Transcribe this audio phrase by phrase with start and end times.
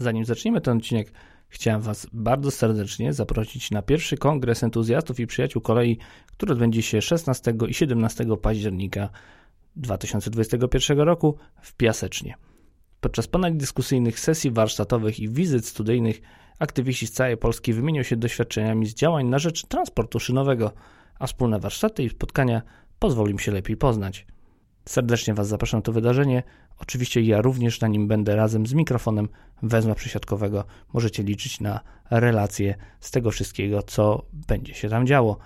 [0.00, 1.12] Zanim zaczniemy ten odcinek,
[1.48, 7.02] chciałem Was bardzo serdecznie zaprosić na pierwszy kongres entuzjastów i przyjaciół kolei, który odbędzie się
[7.02, 9.08] 16 i 17 października
[9.76, 12.34] 2021 roku w Piasecznie.
[13.00, 16.20] Podczas ponad dyskusyjnych sesji warsztatowych i wizyt studyjnych
[16.58, 20.72] aktywiści z całej Polski wymienią się doświadczeniami z działań na rzecz transportu szynowego,
[21.18, 22.62] a wspólne warsztaty i spotkania
[22.98, 24.26] pozwolą im się lepiej poznać.
[24.90, 26.42] Serdecznie Was zapraszam na to wydarzenie.
[26.78, 29.28] Oczywiście ja również na nim będę razem z mikrofonem
[29.62, 30.64] wezmę przysiadkowego.
[30.92, 35.38] Możecie liczyć na relacje z tego wszystkiego, co będzie się tam działo.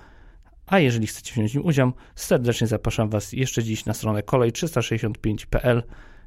[0.67, 5.83] A jeżeli chcecie wziąć w nim udział, serdecznie zapraszam Was jeszcze dziś na stronę kolej365.pl,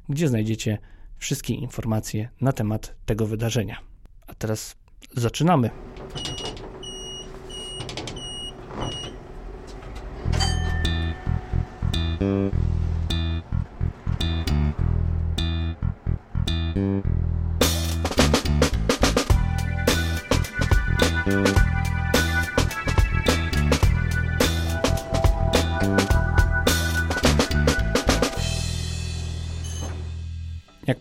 [0.08, 0.78] gdzie znajdziecie
[1.16, 3.78] wszystkie informacje na temat tego wydarzenia.
[4.26, 4.76] A teraz
[5.16, 5.70] zaczynamy.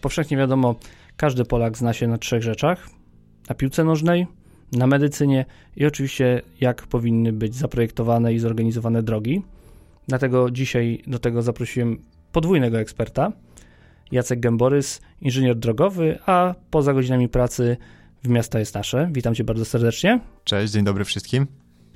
[0.07, 0.75] Powszechnie wiadomo,
[1.17, 2.89] każdy Polak zna się na trzech rzeczach:
[3.49, 4.27] na piłce nożnej,
[4.71, 9.41] na medycynie i oczywiście jak powinny być zaprojektowane i zorganizowane drogi.
[10.07, 11.97] Dlatego dzisiaj do tego zaprosiłem
[12.31, 13.31] podwójnego eksperta.
[14.11, 17.77] Jacek Gęborys, inżynier drogowy, a poza godzinami pracy
[18.23, 19.09] w miasta jest nasze.
[19.11, 20.19] Witam cię bardzo serdecznie.
[20.43, 21.47] Cześć, dzień dobry wszystkim.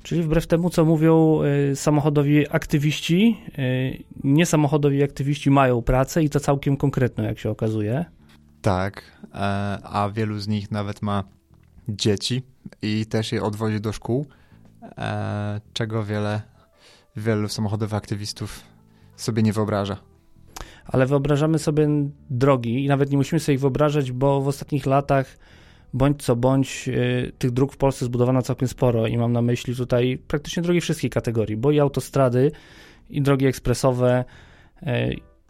[0.02, 1.40] Czyli wbrew temu, co mówią
[1.72, 8.04] y, samochodowi aktywiści, y, niesamochodowi aktywiści mają pracę i to całkiem konkretną, jak się okazuje.
[8.62, 9.02] Tak,
[9.34, 9.38] e,
[9.82, 11.24] a wielu z nich nawet ma
[11.88, 12.42] dzieci
[12.82, 14.26] i też je odwozi do szkół,
[14.82, 16.42] e, czego wiele,
[17.16, 18.60] wielu samochodowych aktywistów
[19.16, 19.96] sobie nie wyobraża.
[20.84, 21.88] Ale wyobrażamy sobie
[22.30, 25.38] drogi i nawet nie musimy sobie ich wyobrażać, bo w ostatnich latach
[25.94, 29.76] bądź co bądź y, tych dróg w Polsce zbudowano całkiem sporo i mam na myśli
[29.76, 32.52] tutaj praktycznie drogi wszystkich kategorii, bo i autostrady,
[33.10, 34.24] i drogi ekspresowe,
[34.82, 34.86] y,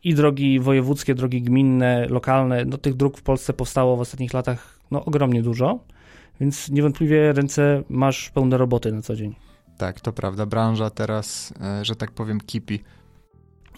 [0.04, 4.78] i drogi wojewódzkie, drogi gminne, lokalne, no tych dróg w Polsce powstało w ostatnich latach
[4.90, 5.78] no, ogromnie dużo,
[6.40, 9.34] więc niewątpliwie ręce masz pełne roboty na co dzień.
[9.78, 10.46] Tak, to prawda.
[10.46, 12.80] Branża teraz, e, że tak powiem, kipi.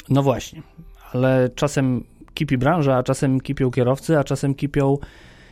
[0.09, 0.63] No właśnie,
[1.13, 4.99] ale czasem kipi branża, a czasem kipią kierowcy, a czasem kipią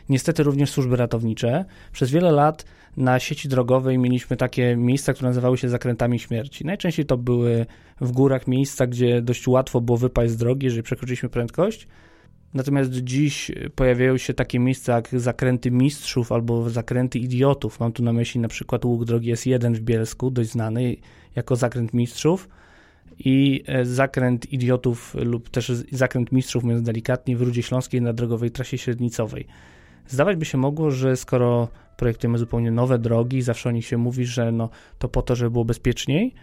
[0.09, 1.65] niestety również służby ratownicze.
[1.91, 2.65] Przez wiele lat
[2.97, 6.65] na sieci drogowej mieliśmy takie miejsca, które nazywały się zakrętami śmierci.
[6.65, 7.65] Najczęściej to były
[8.01, 11.87] w górach miejsca, gdzie dość łatwo było wypaść z drogi, jeżeli przekroczyliśmy prędkość.
[12.53, 17.79] Natomiast dziś pojawiają się takie miejsca jak zakręty mistrzów albo zakręty idiotów.
[17.79, 20.95] Mam tu na myśli na przykład łuk drogi S1 w Bielsku, dość znany
[21.35, 22.49] jako zakręt mistrzów
[23.19, 28.51] i e, zakręt idiotów lub też zakręt mistrzów, mówiąc delikatnie, w Rudzie Śląskiej na drogowej
[28.51, 29.47] trasie średnicowej.
[30.07, 34.25] Zdawać by się mogło, że skoro projektujemy zupełnie nowe drogi, zawsze o nich się mówi,
[34.25, 34.69] że no,
[34.99, 36.33] to po to, żeby było bezpieczniej,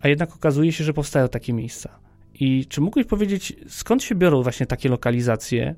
[0.00, 1.98] a jednak okazuje się, że powstają takie miejsca.
[2.34, 5.74] I czy mógłbyś powiedzieć, skąd się biorą właśnie takie lokalizacje,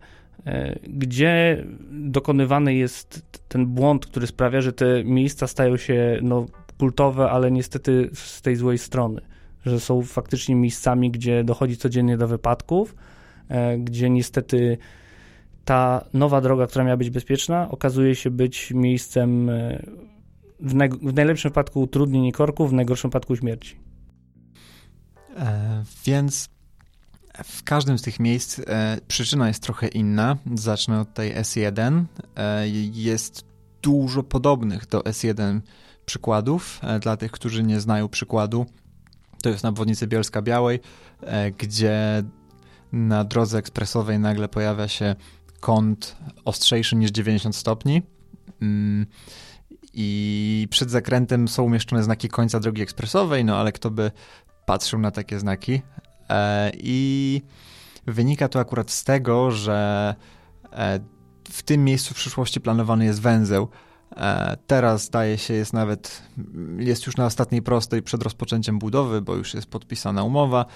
[0.46, 6.46] e, gdzie dokonywany jest ten błąd, który sprawia, że te miejsca stają się no,
[6.78, 9.20] kultowe, ale niestety z tej złej strony,
[9.66, 12.96] że są faktycznie miejscami, gdzie dochodzi codziennie do wypadków,
[13.48, 14.78] e, gdzie niestety
[15.66, 19.82] ta nowa droga, która miała być bezpieczna, okazuje się być miejscem e,
[20.60, 20.72] w,
[21.02, 23.76] w najlepszym wypadku utrudnień i korków, w najgorszym wypadku śmierci.
[25.36, 26.48] E, więc
[27.44, 30.36] w każdym z tych miejsc e, przyczyna jest trochę inna.
[30.54, 32.04] Zacznę od tej S1.
[32.36, 33.44] E, jest
[33.82, 35.60] dużo podobnych do S1
[36.06, 36.80] przykładów.
[36.82, 38.66] E, dla tych, którzy nie znają przykładu,
[39.42, 40.80] to jest na obwodnicy Bielska Białej,
[41.20, 42.22] e, gdzie
[42.92, 45.16] na drodze ekspresowej nagle pojawia się
[45.60, 48.02] kąt ostrzejszy niż 90 stopni.
[48.62, 49.06] Mm,
[49.92, 54.10] I przed zakrętem są umieszczone znaki końca drogi ekspresowej, no ale kto by
[54.66, 55.82] patrzył na takie znaki?
[56.30, 57.42] E, I
[58.06, 60.14] wynika to akurat z tego, że
[60.72, 61.00] e,
[61.50, 63.68] w tym miejscu w przyszłości planowany jest węzeł.
[64.16, 66.22] E, teraz zdaje się, jest nawet,
[66.78, 70.66] jest już na ostatniej prostej przed rozpoczęciem budowy, bo już jest podpisana umowa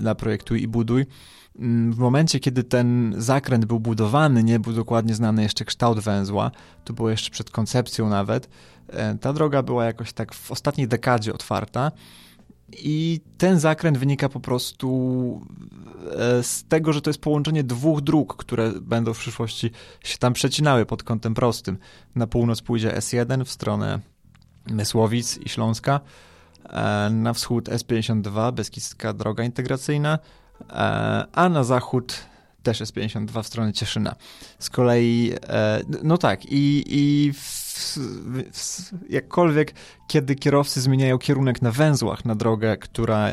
[0.00, 1.06] na projektuj i buduj.
[1.58, 6.50] Mm, w momencie, kiedy ten zakręt był budowany, nie był dokładnie znany jeszcze kształt węzła,
[6.84, 8.48] to było jeszcze przed koncepcją nawet,
[8.88, 11.92] e, ta droga była jakoś tak w ostatniej dekadzie otwarta.
[12.72, 15.46] I ten zakręt wynika po prostu
[16.12, 19.70] e, z tego, że to jest połączenie dwóch dróg, które będą w przyszłości
[20.04, 21.78] się tam przecinały pod kątem prostym.
[22.14, 24.00] Na północ pójdzie S1 w stronę
[24.66, 26.00] Mysłowic i Śląska,
[26.64, 30.18] e, na wschód S52, Beskidzka Droga Integracyjna,
[31.32, 32.26] a na zachód
[32.66, 34.14] też jest 52 w stronę Cieszyna.
[34.58, 37.98] Z kolei, e, no tak, i, i w,
[38.52, 39.74] w, jakkolwiek,
[40.08, 43.32] kiedy kierowcy zmieniają kierunek na węzłach na drogę, która,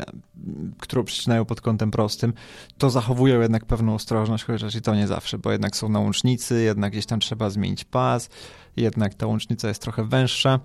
[0.78, 2.32] którą przecinają pod kątem prostym,
[2.78, 6.62] to zachowują jednak pewną ostrożność, chociaż i to nie zawsze, bo jednak są na łącznicy,
[6.62, 8.28] jednak gdzieś tam trzeba zmienić pas,
[8.76, 10.60] jednak ta łącznica jest trochę węższa.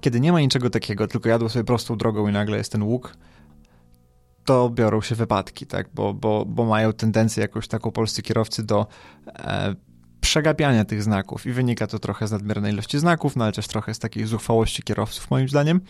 [0.00, 3.14] Kiedy nie ma niczego takiego, tylko jadą sobie prostą drogą i nagle jest ten łuk,
[4.48, 5.88] to biorą się wypadki, tak?
[5.94, 8.86] bo, bo, bo mają tendencję jakąś taką polscy kierowcy do
[9.26, 9.74] e,
[10.20, 13.94] przegapiania tych znaków i wynika to trochę z nadmiernej ilości znaków, no ale też trochę
[13.94, 15.80] z takiej zuchwałości kierowców moim zdaniem.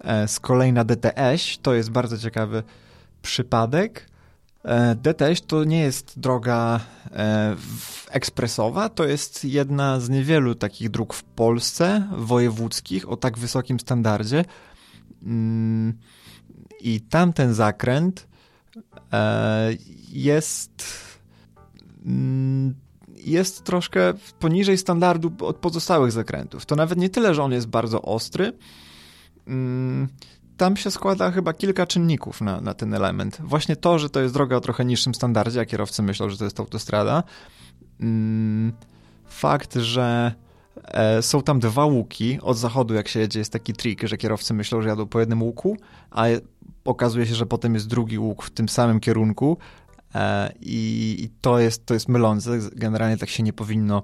[0.00, 2.62] E, z kolei na DTS to jest bardzo ciekawy
[3.22, 4.06] przypadek.
[4.64, 6.80] E, DTS to nie jest droga
[7.12, 7.56] e,
[8.10, 14.44] ekspresowa, to jest jedna z niewielu takich dróg w Polsce, wojewódzkich, o tak wysokim standardzie.
[15.22, 15.98] Mm,
[16.80, 18.28] I tamten zakręt
[19.12, 19.70] e,
[20.08, 20.84] jest
[22.06, 22.74] mm,
[23.24, 26.66] jest troszkę poniżej standardu od pozostałych zakrętów.
[26.66, 28.52] To nawet nie tyle, że on jest bardzo ostry.
[29.46, 30.08] Mm,
[30.56, 33.38] tam się składa chyba kilka czynników na, na ten element.
[33.44, 36.44] Właśnie to, że to jest droga o trochę niższym standardzie, a kierowcy myślą, że to
[36.44, 37.22] jest autostrada.
[38.00, 38.72] Mm,
[39.26, 40.32] fakt, że
[40.84, 42.38] e, są tam dwa łuki.
[42.42, 45.42] Od zachodu, jak się jedzie, jest taki trik, że kierowcy myślą, że jadą po jednym
[45.42, 45.76] łuku,
[46.10, 46.24] a
[46.84, 49.58] okazuje się, że potem jest drugi łuk w tym samym kierunku,
[50.14, 52.50] E, I, to, jest, to jest mylące.
[52.72, 54.02] Generalnie tak się nie powinno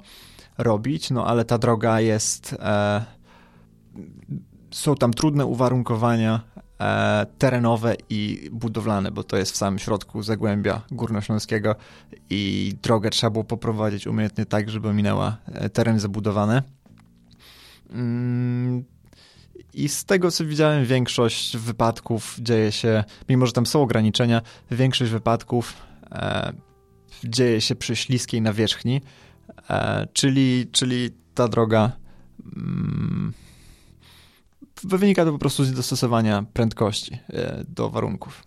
[0.58, 2.52] robić, no ale ta droga jest.
[2.52, 3.04] E,
[4.70, 6.40] są tam trudne uwarunkowania
[6.80, 11.74] e, terenowe i budowlane, bo to jest w samym środku Zagłębia Górnośląskiego
[12.30, 15.36] i drogę trzeba było poprowadzić umiejętnie tak, żeby minęła
[15.72, 16.62] tereny zabudowane.
[19.76, 25.10] I z tego, co widziałem, większość wypadków dzieje się, mimo że tam są ograniczenia, większość
[25.10, 25.74] wypadków
[26.12, 26.52] e,
[27.24, 29.00] dzieje się przy śliskiej nawierzchni,
[29.70, 31.92] e, czyli, czyli ta droga
[32.56, 33.32] mm,
[34.84, 38.42] wynika to po prostu z dostosowania prędkości e, do warunków.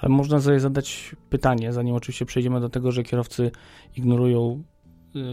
[0.00, 3.50] Ale można sobie zadać pytanie, zanim oczywiście przejdziemy do tego, że kierowcy
[3.96, 4.62] ignorują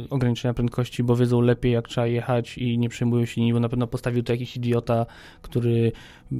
[0.09, 3.69] ograniczenia prędkości, bo wiedzą lepiej, jak trzeba jechać i nie przejmują się nim, bo na
[3.69, 5.05] pewno postawił to jakiś idiota,
[5.41, 5.91] który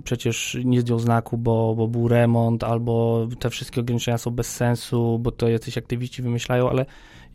[0.04, 5.19] przecież nie zdjął znaku, bo, bo był remont, albo te wszystkie ograniczenia są bez sensu,
[5.19, 6.86] bo to jacyś aktywiści wymyślają, ale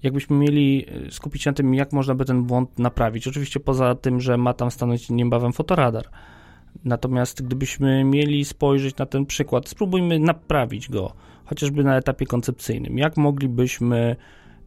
[0.03, 3.29] jakbyśmy mieli y, skupić się na tym, jak można by ten błąd naprawić.
[3.29, 6.05] Oczywiście poza tym, że ma tam stanąć niebawem fotoradar.
[6.85, 11.13] Natomiast gdybyśmy mieli spojrzeć na ten przykład, spróbujmy naprawić go,
[11.45, 12.99] chociażby na etapie koncepcyjnym.
[12.99, 14.17] Jak moglibyśmy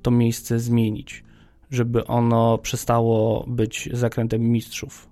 [0.05, 1.25] to miejsce zmienić?
[1.71, 5.09] żeby ono przestało być zakrętem mistrzów?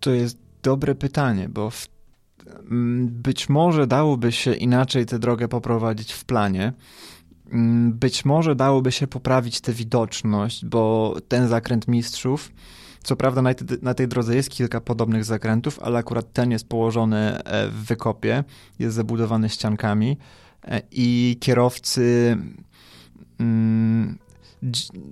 [0.00, 1.88] To jest dobre pytanie, bo w,
[2.70, 6.72] mm, być może dałoby się inaczej tę drogę poprowadzić w planie.
[7.52, 12.52] Mm, być może dałoby się poprawić tę widoczność, bo ten zakręt mistrzów,
[13.02, 16.68] co prawda na, te, na tej drodze jest kilka podobnych zakrętów, ale akurat ten jest
[16.68, 18.44] położony e, w wykopie,
[18.78, 20.16] jest zabudowany ściankami
[20.64, 22.36] e, i kierowcy
[23.44, 24.18] mm,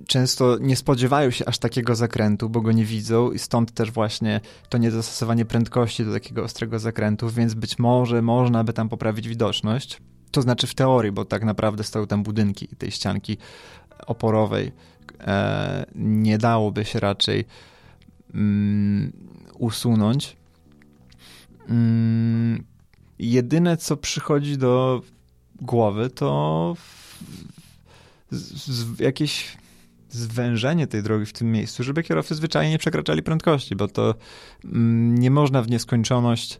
[0.07, 4.41] często nie spodziewają się aż takiego zakrętu, bo go nie widzą i stąd też właśnie
[4.69, 10.01] to niedostosowanie prędkości do takiego ostrego zakrętu, więc być może można by tam poprawić widoczność.
[10.31, 13.37] To znaczy w teorii, bo tak naprawdę stoją tam budynki tej ścianki
[14.07, 14.71] oporowej
[15.19, 17.45] e, nie dałoby się raczej
[18.33, 19.13] mm,
[19.57, 20.37] usunąć.
[21.69, 22.63] Mm,
[23.19, 25.01] jedyne, co przychodzi do
[25.61, 26.75] głowy, to
[28.33, 29.57] z, jakieś
[30.09, 34.15] zwężenie tej drogi w tym miejscu, żeby kierowcy zwyczajnie nie przekraczali prędkości, bo to
[34.65, 36.59] mm, nie można w nieskończoność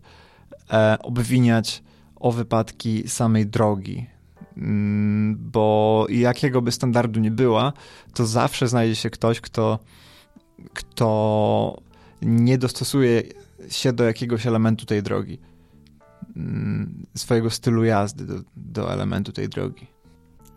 [0.71, 1.83] e, obwiniać
[2.15, 4.05] o wypadki samej drogi.
[4.57, 7.73] Mm, bo jakiego by standardu nie była,
[8.13, 9.79] to zawsze znajdzie się ktoś, kto,
[10.73, 11.81] kto
[12.21, 13.23] nie dostosuje
[13.69, 15.39] się do jakiegoś elementu tej drogi,
[16.35, 19.92] mm, swojego stylu jazdy do, do elementu tej drogi.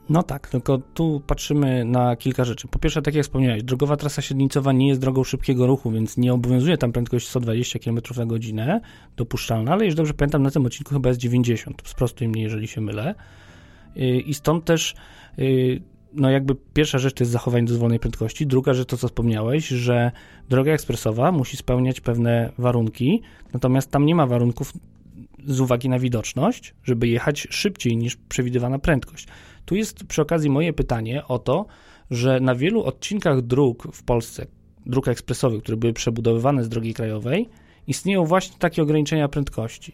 [0.08, 2.68] No tak, tylko tu patrzymy na kilka rzeczy.
[2.68, 6.34] Po pierwsze, tak jak wspomniałeś, drogowa trasa średnicowa nie jest drogą szybkiego ruchu, więc nie
[6.34, 8.80] obowiązuje tam prędkość 120 km na godzinę
[9.16, 11.82] dopuszczalna, ale już dobrze pamiętam, na tym odcinku chyba jest 90.
[11.84, 13.14] Sprostuj mnie, jeżeli się mylę.
[13.96, 14.94] Y, I stąd też,
[15.38, 15.82] y,
[16.12, 20.12] no jakby pierwsza rzecz to jest zachowanie dozwolonej prędkości, druga rzecz to, co wspomniałeś, że
[20.48, 23.22] droga ekspresowa musi spełniać pewne warunki,
[23.52, 24.72] natomiast tam nie ma warunków
[25.46, 29.26] z uwagi na widoczność, żeby jechać szybciej niż przewidywana prędkość.
[29.66, 31.66] Tu jest przy okazji moje pytanie o to,
[32.10, 34.46] że na wielu odcinkach dróg w Polsce,
[34.86, 37.48] dróg ekspresowych, które były przebudowywane z drogi krajowej,
[37.86, 39.92] istnieją właśnie takie ograniczenia prędkości.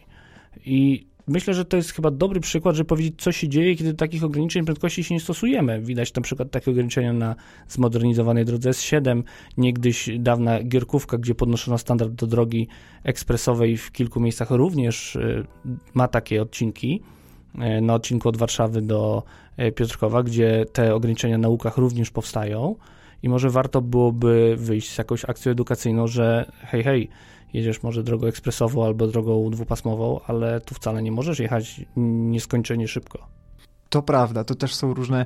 [0.65, 4.23] I myślę, że to jest chyba dobry przykład, żeby powiedzieć, co się dzieje, kiedy takich
[4.23, 5.81] ograniczeń prędkości się nie stosujemy.
[5.81, 7.35] Widać na przykład takie ograniczenia na
[7.67, 9.23] zmodernizowanej drodze S7,
[9.57, 12.67] niegdyś dawna Gierkówka, gdzie podnoszono standard do drogi
[13.03, 15.45] ekspresowej w kilku miejscach również y,
[15.93, 17.01] ma takie odcinki.
[17.77, 19.23] Y, na odcinku od Warszawy do
[19.75, 22.75] Piotrkowa, gdzie te ograniczenia na łukach również powstają
[23.23, 27.09] i może warto byłoby wyjść z jakąś akcją edukacyjną, że hej, hej,
[27.53, 33.27] jedziesz może drogą ekspresową albo drogą dwupasmową, ale tu wcale nie możesz jechać nieskończenie szybko.
[33.93, 35.25] To prawda, to też są różne,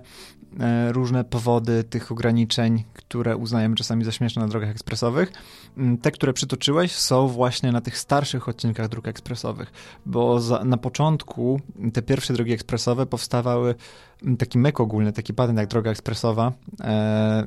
[0.59, 5.31] e, różne powody tych ograniczeń, które uznajemy czasami za śmieszne na drogach ekspresowych.
[5.77, 9.71] Mm, te, które przytoczyłeś, są właśnie na tych starszych odcinkach dróg ekspresowych,
[10.05, 11.61] bo za, na początku
[11.93, 13.75] te pierwsze drogi ekspresowe powstawały,
[14.23, 17.45] mm, taki myk ogólny, taki patent jak droga ekspresowa, e,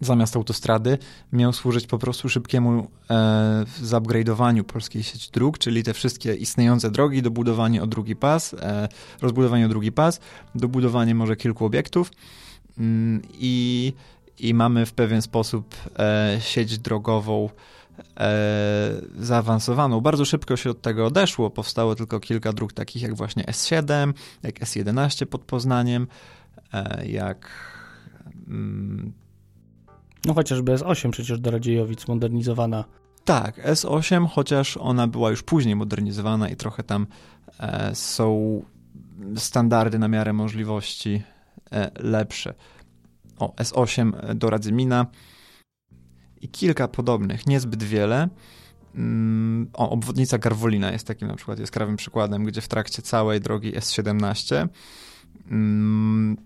[0.00, 0.98] zamiast autostrady
[1.32, 7.22] miał służyć po prostu szybkiemu e, zupgrade'owaniu polskiej sieci dróg, czyli te wszystkie istniejące drogi,
[7.22, 8.88] dobudowanie o drugi pas, e,
[9.22, 10.20] rozbudowanie o drugi pas,
[10.54, 12.10] dobudowanie może kilku obiektów
[12.78, 13.92] mm, i,
[14.38, 17.50] i mamy w pewien sposób e, sieć drogową
[18.16, 20.00] e, zaawansowaną.
[20.00, 24.12] Bardzo szybko się od tego odeszło, powstało tylko kilka dróg takich jak właśnie S7,
[24.42, 26.06] jak S11 pod Poznaniem,
[26.72, 27.50] e, jak...
[28.48, 29.12] Mm,
[30.24, 32.84] no chociażby S8 przecież do Radziejowic modernizowana.
[33.24, 37.06] Tak, S8, chociaż ona była już później modernizowana i trochę tam
[37.60, 38.62] e, są
[39.36, 41.22] standardy na miarę możliwości
[41.72, 42.54] e, lepsze.
[43.38, 45.06] O, S8 do Radzymina
[46.40, 48.28] i kilka podobnych, niezbyt wiele.
[48.94, 53.72] Mm, o, obwodnica Garwolina jest takim na przykład jaskrawym przykładem, gdzie w trakcie całej drogi
[53.72, 54.68] S17 Mm,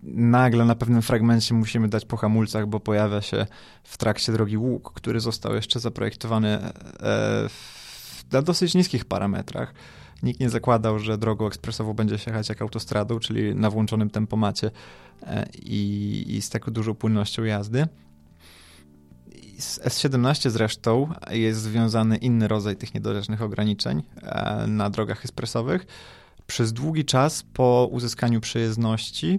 [0.02, 3.46] nagle na pewnym fragmencie musimy dać po hamulcach, bo pojawia się
[3.84, 6.72] w trakcie drogi łuk, który został jeszcze zaprojektowany e,
[8.32, 9.74] na dosyć niskich parametrach.
[10.22, 14.70] Nikt nie zakładał, że drogą ekspresową będzie się jechać jak autostradą, czyli na włączonym tempomacie
[15.22, 17.86] e, i, i z taką dużą płynnością jazdy.
[19.58, 25.86] Z S17 zresztą jest związany inny rodzaj tych niedorzecznych ograniczeń e, na drogach ekspresowych
[26.46, 29.38] przez długi czas po uzyskaniu przejezdności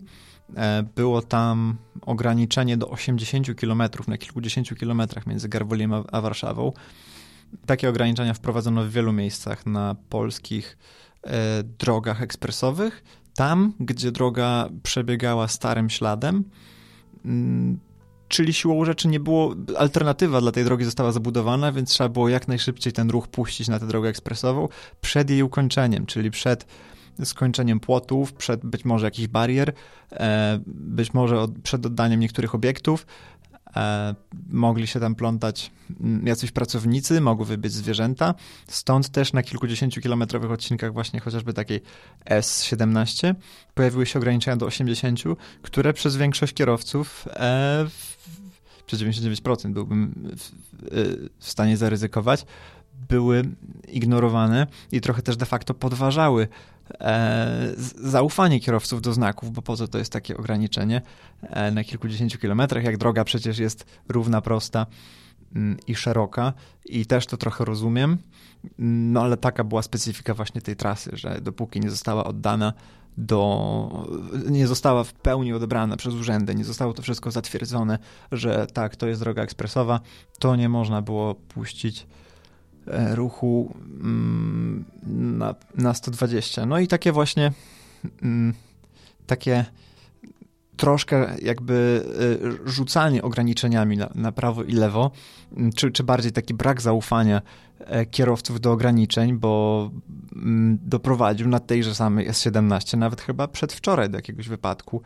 [0.55, 6.71] e, było tam ograniczenie do 80 km na kilkudziesięciu kilometrach między Garwoliem a Warszawą.
[7.65, 10.77] Takie ograniczenia wprowadzono w wielu miejscach na polskich
[11.23, 13.03] e, drogach ekspresowych.
[13.35, 16.43] Tam, gdzie droga przebiegała starym śladem,
[17.25, 17.79] mm,
[18.27, 22.47] czyli siłą rzeczy nie było, alternatywa dla tej drogi została zabudowana, więc trzeba było jak
[22.47, 24.67] najszybciej ten ruch puścić na tę drogę ekspresową
[25.01, 26.65] przed jej ukończeniem, czyli przed
[27.23, 29.73] skończeniem płotów, przed być może jakichś barier,
[30.11, 33.05] e, być może przed oddaniem niektórych obiektów.
[33.75, 34.15] E,
[34.49, 38.33] mogli się tam plątać mm, jacyś pracownicy, mogły być zwierzęta.
[38.67, 41.81] Stąd też na kilkudziesięciu kilometrowych odcinkach właśnie chociażby takiej
[42.25, 43.35] S17
[43.73, 45.19] pojawiły się ograniczenia do 80,
[45.61, 47.87] które przez większość kierowców e,
[48.85, 50.51] przez 99% byłbym w,
[51.39, 52.45] w stanie zaryzykować,
[53.09, 53.43] były
[53.87, 56.47] ignorowane i trochę też de facto podważały
[56.99, 57.73] e,
[58.03, 61.01] zaufanie kierowców do znaków, bo po co to jest takie ograniczenie
[61.41, 64.85] e, na kilkudziesięciu kilometrach, jak droga przecież jest równa, prosta
[65.55, 66.53] mm, i szeroka.
[66.85, 68.17] I też to trochę rozumiem,
[68.79, 72.73] no ale taka była specyfika właśnie tej trasy, że dopóki nie została oddana
[73.17, 74.07] do,
[74.49, 77.99] nie została w pełni odebrana przez urzędy, nie zostało to wszystko zatwierdzone,
[78.31, 79.99] że tak, to jest droga ekspresowa,
[80.39, 82.07] to nie można było puścić
[83.13, 84.85] ruchu mm,
[85.37, 86.65] na, na 120.
[86.65, 87.51] No i takie właśnie
[88.21, 88.53] mm,
[89.27, 89.65] takie
[90.77, 92.05] troszkę jakby
[92.65, 95.11] e, rzucanie ograniczeniami na, na prawo i lewo,
[95.57, 97.41] mm, czy, czy bardziej taki brak zaufania
[97.79, 99.91] e, kierowców do ograniczeń, bo
[100.75, 105.01] doprowadził na tejże samej S17, nawet chyba przedwczoraj do jakiegoś wypadku,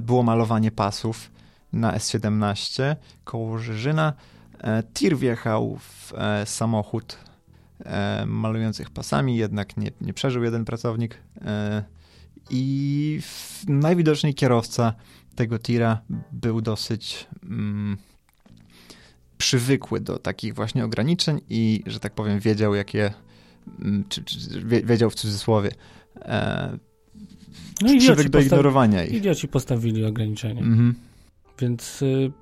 [0.00, 1.30] było malowanie pasów
[1.72, 4.35] na S17 koło Żyżyna, E,
[4.94, 7.18] tir wjechał w e, samochód
[7.84, 11.18] e, malujących pasami, jednak nie, nie przeżył jeden pracownik
[12.50, 13.20] i
[13.68, 14.94] najwidoczniej kierowca
[15.34, 16.00] tego tira
[16.32, 17.96] był dosyć mm,
[19.38, 23.12] przywykły do takich właśnie ograniczeń i, że tak powiem, wiedział jakie,
[23.80, 25.70] mm, czy, czy wiedział w cudzysłowie,
[27.82, 29.12] no przywykł do ignorowania ich.
[29.12, 30.60] Idioci postawili ograniczenia.
[30.60, 30.94] Mhm.
[31.58, 32.32] Więc y,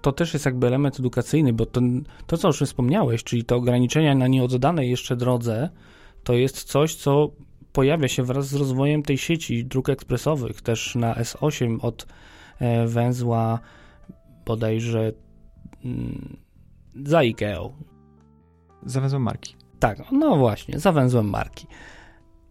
[0.00, 1.80] to też jest jakby element edukacyjny, bo to,
[2.26, 5.68] to, co już wspomniałeś, czyli te ograniczenia na nieoddanej jeszcze drodze,
[6.24, 7.30] to jest coś, co
[7.72, 12.06] pojawia się wraz z rozwojem tej sieci dróg ekspresowych, też na S8 od
[12.58, 13.58] e, węzła
[14.46, 15.12] bodajże
[15.84, 16.36] mm,
[17.04, 17.72] za Ikeą.
[18.86, 19.56] Za węzłem marki.
[19.78, 21.66] Tak, no właśnie, za węzłem marki.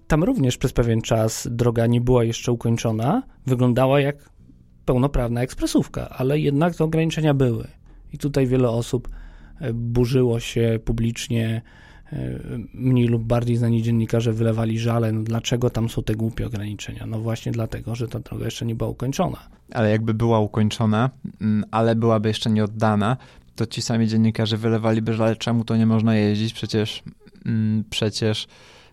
[0.08, 4.29] tam również przez pewien czas droga nie była jeszcze ukończona, wyglądała jak
[4.86, 7.68] pełnoprawna ekspresówka, ale jednak te ograniczenia były.
[8.13, 9.10] I tutaj wiele osób
[9.60, 11.62] e, burzyło się publicznie,
[12.13, 12.40] e,
[12.74, 17.06] mniej lub bardziej znani dziennikarze wylewali żale, no dlaczego tam są te głupie ograniczenia?
[17.06, 19.38] No właśnie dlatego, że ta droga jeszcze nie była ukończona.
[19.72, 21.10] Ale jakby była ukończona,
[21.42, 23.18] mm, ale byłaby jeszcze nie oddana,
[23.56, 27.04] to ci sami dziennikarze wylewaliby żale, czemu to nie można jeździć, przecież,
[27.46, 28.48] mm, przecież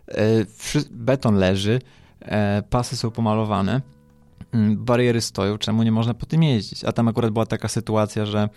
[0.09, 0.45] e,
[0.91, 1.81] beton leży,
[2.71, 3.81] pasy są pomalowane,
[4.77, 6.85] bariery stoją, czemu nie można po tym jeździć?
[6.85, 8.49] A tam akurat była taka sytuacja, że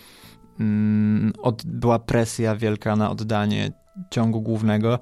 [0.59, 3.71] Mm, od, była presja wielka na oddanie
[4.09, 4.99] ciągu głównego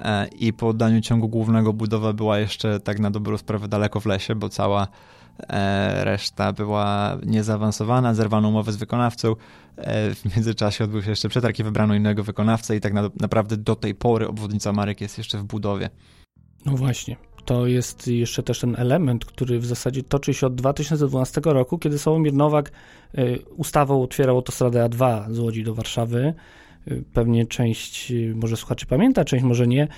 [0.00, 4.06] e, i po oddaniu ciągu głównego budowa była jeszcze tak na dobrą sprawę daleko w
[4.06, 4.88] lesie, bo cała
[5.48, 9.34] e, reszta była niezaawansowana, zerwano umowę z wykonawcą.
[9.76, 13.56] E, w międzyczasie odbył się jeszcze przetarg i wybrano innego wykonawcę i tak na, naprawdę
[13.56, 15.90] do tej pory obwodnica Marek jest jeszcze w budowie.
[16.66, 21.40] No właśnie to jest jeszcze też ten element, który w zasadzie toczy się od 2012
[21.44, 22.72] roku, kiedy Sławomir Nowak
[23.18, 26.34] y, ustawą otwierał autostradę A2 z Łodzi do Warszawy.
[26.90, 29.88] Y, pewnie część, y, może słuchaczy pamięta, część może nie,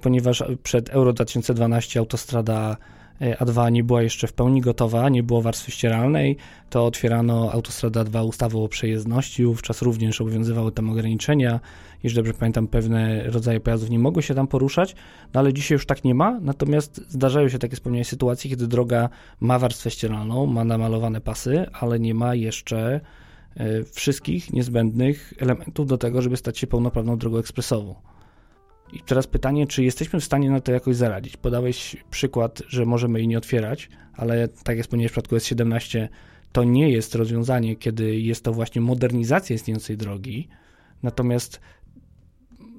[0.00, 2.76] ponieważ przed Euro 2012 autostrada
[3.22, 6.36] a2 nie była jeszcze w pełni gotowa, nie było warstwy ścieralnej,
[6.70, 11.60] to otwierano autostrada 2 ustawą o przejezdności, wówczas również obowiązywały tam ograniczenia,
[12.02, 14.94] jeśli dobrze pamiętam, pewne rodzaje pojazdów nie mogły się tam poruszać,
[15.34, 19.08] no ale dzisiaj już tak nie ma, natomiast zdarzają się takie wspomniane sytuacje, kiedy droga
[19.40, 23.00] ma warstwę ścieralną, ma namalowane pasy, ale nie ma jeszcze
[23.56, 28.11] e, wszystkich niezbędnych elementów do tego, żeby stać się pełnoprawną drogą ekspresową.
[28.92, 31.36] I teraz pytanie, czy jesteśmy w stanie na to jakoś zaradzić?
[31.36, 36.08] Podałeś przykład, że możemy jej nie otwierać, ale tak jak wspomniałeś w przypadku S17,
[36.52, 40.48] to nie jest rozwiązanie, kiedy jest to właśnie modernizacja istniejącej drogi.
[41.02, 41.60] Natomiast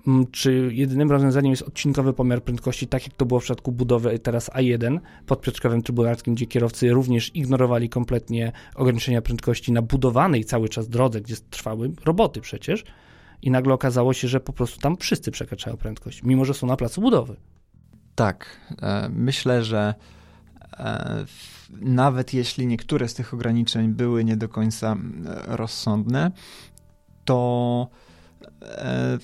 [0.07, 4.19] mm, czy jedynym rozwiązaniem jest odcinkowy pomiar prędkości, tak jak to było w przypadku budowy
[4.19, 10.69] teraz A1 pod Piotrkowem Trybunarskim, gdzie kierowcy również ignorowali kompletnie ograniczenia prędkości na budowanej cały
[10.69, 12.83] czas drodze, gdzie trwały roboty przecież,
[13.43, 16.77] i nagle okazało się, że po prostu tam wszyscy przekraczają prędkość, mimo że są na
[16.77, 17.35] placu budowy.
[18.15, 19.93] Tak, e, myślę, że
[20.73, 21.25] e,
[21.71, 24.95] nawet jeśli niektóre z tych ograniczeń były nie do końca
[25.47, 26.31] rozsądne,
[27.25, 27.89] to
[28.61, 29.17] e,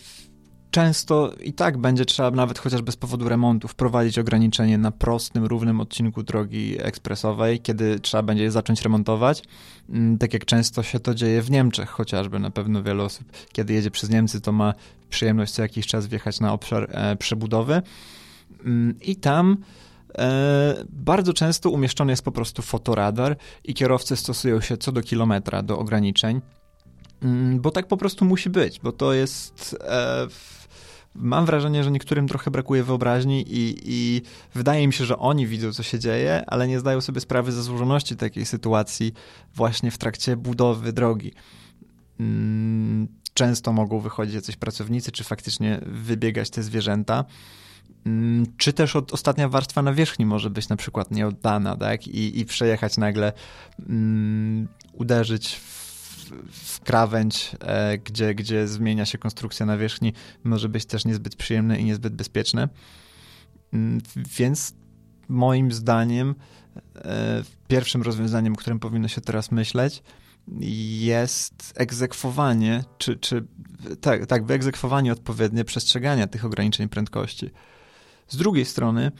[0.71, 5.81] często i tak będzie trzeba nawet chociażby z powodu remontu wprowadzić ograniczenie na prostym, równym
[5.81, 9.43] odcinku drogi ekspresowej, kiedy trzeba będzie je zacząć remontować.
[9.89, 12.39] Mm, tak jak często się to dzieje w Niemczech chociażby.
[12.39, 14.73] Na pewno wiele osób, kiedy jedzie przez Niemcy, to ma
[15.09, 17.81] przyjemność co jakiś czas wjechać na obszar e, przebudowy.
[18.65, 19.57] Mm, I tam
[20.17, 25.63] e, bardzo często umieszczony jest po prostu fotoradar i kierowcy stosują się co do kilometra
[25.63, 26.41] do ograniczeń,
[27.23, 29.77] mm, bo tak po prostu musi być, bo to jest...
[31.19, 34.21] Mam wrażenie, że niektórym trochę brakuje wyobraźni i, i
[34.55, 37.63] wydaje mi się, że oni widzą, co się dzieje, ale nie zdają sobie sprawy ze
[37.63, 39.13] złożoności takiej sytuacji
[39.55, 41.33] właśnie w trakcie budowy drogi.
[42.19, 47.25] Mm, często mogą wychodzić jacyś pracownicy, czy faktycznie wybiegać te zwierzęta.
[48.05, 52.07] Mm, czy też od, ostatnia warstwa na wierzchni może być na przykład nieoddana, tak?
[52.07, 53.33] I, i przejechać nagle,
[53.89, 55.88] mm, uderzyć w
[56.51, 60.13] w krawędź, e, gdzie, gdzie zmienia się konstrukcja nawierzchni,
[60.43, 62.69] może być też niezbyt przyjemne i niezbyt bezpieczne.
[63.73, 64.73] Mm, więc
[65.29, 66.35] moim zdaniem
[66.95, 70.03] e, pierwszym rozwiązaniem, o którym powinno się teraz myśleć,
[70.99, 73.47] jest egzekwowanie, czy, czy
[74.01, 77.49] tak, tak, wyegzekwowanie odpowiednie przestrzegania tych ograniczeń prędkości.
[78.27, 79.11] Z drugiej strony,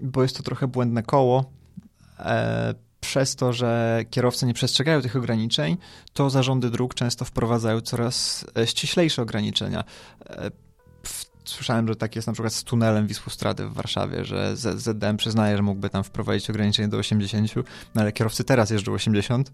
[0.00, 1.50] bo jest to trochę błędne koło,
[2.18, 2.74] e,
[3.16, 5.76] przez to, że kierowcy nie przestrzegają tych ograniczeń,
[6.12, 9.84] to zarządy dróg często wprowadzają coraz e, ściślejsze ograniczenia.
[10.26, 10.50] E,
[11.44, 15.62] słyszałem, że tak jest na przykład z tunelem Wisłostrady w Warszawie, że ZDM przyznaje, że
[15.62, 17.54] mógłby tam wprowadzić ograniczenie do 80,
[17.94, 19.52] no ale kierowcy teraz jeżdżą 80,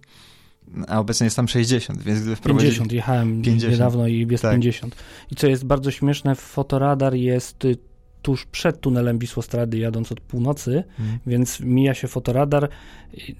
[0.89, 2.71] a obecnie jest tam 60, więc gdyby wprowadzili...
[2.71, 3.73] 50, jechałem 50.
[3.73, 4.53] niedawno i jest tak.
[4.53, 4.97] 50.
[5.31, 7.77] I co jest bardzo śmieszne, fotoradar jest y,
[8.23, 11.19] tuż przed tunelem Wisłostrady, jadąc od północy, mhm.
[11.27, 12.69] więc mija się fotoradar,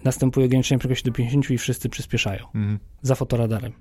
[0.05, 2.79] następuje ograniczenie prędkości do 50 i wszyscy przyspieszają mhm.
[3.03, 3.73] za fotoradarem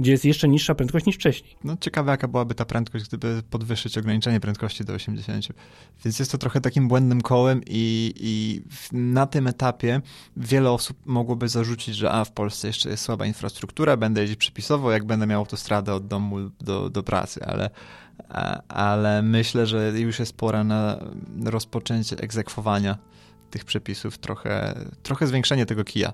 [0.00, 1.56] gdzie jest jeszcze niższa prędkość niż wcześniej.
[1.64, 5.48] No ciekawe, jaka byłaby ta prędkość, gdyby podwyższyć ograniczenie prędkości do 80.
[6.04, 10.00] Więc jest to trochę takim błędnym kołem i, i na tym etapie
[10.36, 14.92] wiele osób mogłoby zarzucić, że a, w Polsce jeszcze jest słaba infrastruktura, będę jeździć przypisowo,
[14.92, 17.70] jak będę miał autostradę od domu do, do pracy, ale
[18.68, 20.98] ale myślę, że już jest pora na
[21.44, 22.98] rozpoczęcie egzekwowania
[23.50, 26.12] tych przepisów, trochę, trochę zwiększenie tego kija.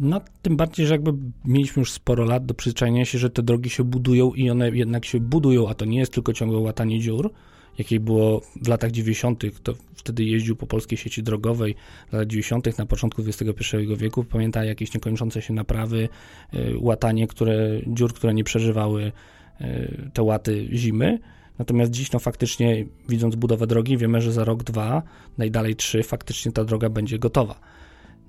[0.00, 1.12] No, tym bardziej, że jakby
[1.44, 5.04] mieliśmy już sporo lat do przyzwyczajenia się, że te drogi się budują i one jednak
[5.04, 7.30] się budują, a to nie jest tylko ciągłe łatanie dziur,
[7.78, 11.74] jakiej było w latach 90., kto wtedy jeździł po polskiej sieci drogowej
[12.08, 16.08] w latach 90., na początku XXI wieku, pamięta jakieś niekończące się naprawy,
[16.54, 19.12] y, łatanie które, dziur, które nie przeżywały
[19.60, 21.18] y, te łaty zimy.
[21.58, 25.02] Natomiast dziś, no faktycznie, widząc budowę drogi, wiemy, że za rok, dwa,
[25.38, 27.60] najdalej trzy, faktycznie ta droga będzie gotowa.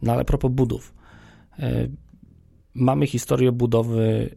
[0.01, 0.98] No ale propos budów.
[1.59, 1.91] Y,
[2.73, 4.35] mamy historię budowy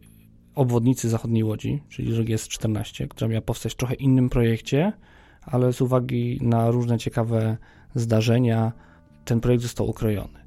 [0.55, 4.93] obwodnicy zachodniej Łodzi, czyli drogi S14, która miała powstać w trochę innym projekcie,
[5.41, 7.57] ale z uwagi na różne ciekawe
[7.95, 8.71] zdarzenia
[9.25, 10.39] ten projekt został ukrojony.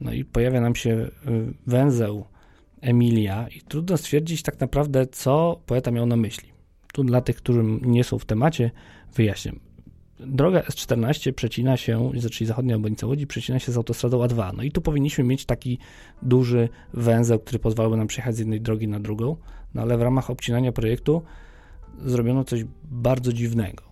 [0.00, 1.10] No i pojawia nam się y,
[1.66, 2.24] węzeł
[2.80, 6.48] Emilia i trudno stwierdzić tak naprawdę, co poeta miał na myśli.
[6.92, 8.70] Tu dla tych, którzy nie są w temacie,
[9.14, 9.52] wyjaśnię.
[10.20, 14.52] Droga S14 przecina się, czyli zachodnia obwodnica Łodzi, przecina się z autostradą A2.
[14.56, 15.78] No i tu powinniśmy mieć taki
[16.22, 19.36] duży węzeł, który pozwalałby nam przejechać z jednej drogi na drugą,
[19.74, 21.22] no ale w ramach obcinania projektu
[22.04, 23.84] zrobiono coś bardzo dziwnego.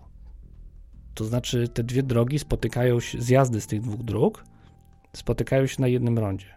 [1.13, 4.45] To znaczy te dwie drogi spotykają się, zjazdy z tych dwóch dróg
[5.13, 6.47] spotykają się na jednym rondzie.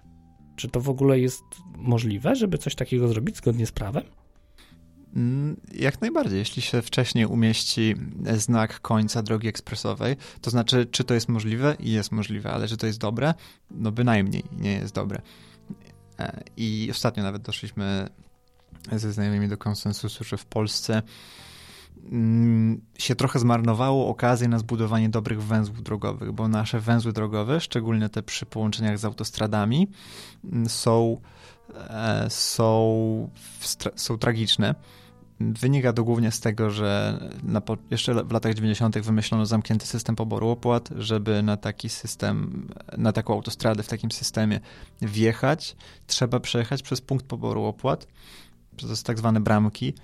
[0.57, 1.44] Czy to w ogóle jest
[1.76, 4.05] możliwe, żeby coś takiego zrobić zgodnie z prawem?
[5.16, 7.94] Mm, jak najbardziej, jeśli się wcześniej umieści
[8.37, 11.76] znak końca drogi ekspresowej, to znaczy, czy to jest możliwe?
[11.81, 13.35] I jest możliwe, ale czy to jest dobre?
[13.70, 15.22] No bynajmniej nie jest dobre.
[16.18, 18.09] E, I ostatnio nawet doszliśmy
[18.92, 21.02] ze znajomymi do konsensusu, że w Polsce
[22.12, 28.09] mm, się trochę zmarnowało okazję na zbudowanie dobrych węzłów drogowych, bo nasze węzły drogowe, szczególnie
[28.09, 29.88] te przy połączeniach z autostradami,
[30.44, 31.20] mm, są,
[31.74, 33.31] e, są,
[33.96, 34.74] są tragiczne.
[35.40, 37.20] Wynika to głównie z tego, że
[37.90, 38.99] jeszcze w latach 90.
[38.99, 42.68] wymyślono zamknięty system poboru opłat, żeby na taki system,
[42.99, 44.61] na taką autostradę w takim systemie
[45.03, 48.07] wjechać, trzeba przejechać przez punkt poboru opłat,
[48.77, 49.94] przez tak zwane bramki,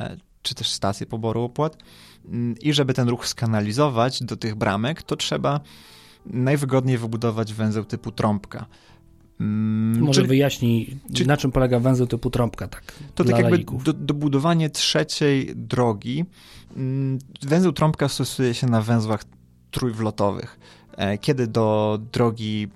[0.00, 1.76] e, czy też stacje poboru opłat.
[2.24, 5.60] Mm, I żeby ten ruch skanalizować do tych bramek, to trzeba
[6.26, 8.66] najwygodniej wybudować węzeł typu trąbka.
[9.44, 12.92] Mm, Może czy, wyjaśnij, czy, na czym polega węzeł typu trąbka, tak?
[13.14, 16.24] To tak jakby do, dobudowanie trzeciej drogi.
[16.76, 19.24] Mm, węzeł trąbka stosuje się na węzłach
[19.70, 20.58] trójwlotowych.
[20.96, 22.68] E, kiedy do drogi,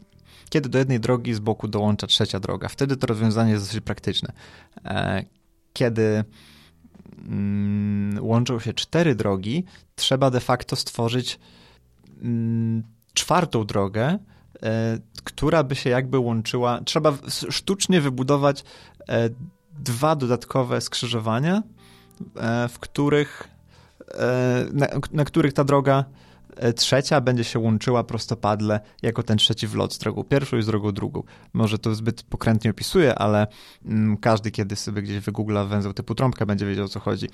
[0.50, 2.68] kiedy do jednej drogi z boku dołącza trzecia droga.
[2.68, 4.32] Wtedy to rozwiązanie jest dosyć praktyczne.
[4.84, 5.24] E,
[5.72, 6.24] kiedy
[7.28, 9.64] mm, łączą się cztery drogi,
[9.96, 11.38] trzeba de facto stworzyć
[13.14, 14.18] czwartą drogę,
[15.24, 16.80] która by się jakby łączyła.
[16.84, 17.12] Trzeba
[17.50, 18.64] sztucznie wybudować
[19.08, 19.28] e,
[19.78, 21.62] dwa dodatkowe skrzyżowania,
[22.36, 23.48] e, w których,
[24.72, 26.04] na, na których ta droga
[26.76, 30.92] trzecia będzie się łączyła prostopadle jako ten trzeci wlot z drogą pierwszą i z drogą
[30.92, 31.22] drugą.
[31.52, 33.46] Może to zbyt pokrętnie opisuję, ale
[33.84, 37.28] mm, każdy, kiedy sobie gdzieś wygoogla węzeł typu trąbka, będzie wiedział o co chodzi.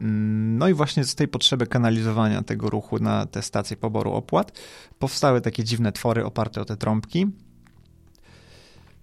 [0.00, 4.60] Mm, no i właśnie z tej potrzeby kanalizowania tego ruchu na te stacje poboru opłat
[4.98, 7.26] powstały takie dziwne twory oparte o te trąbki.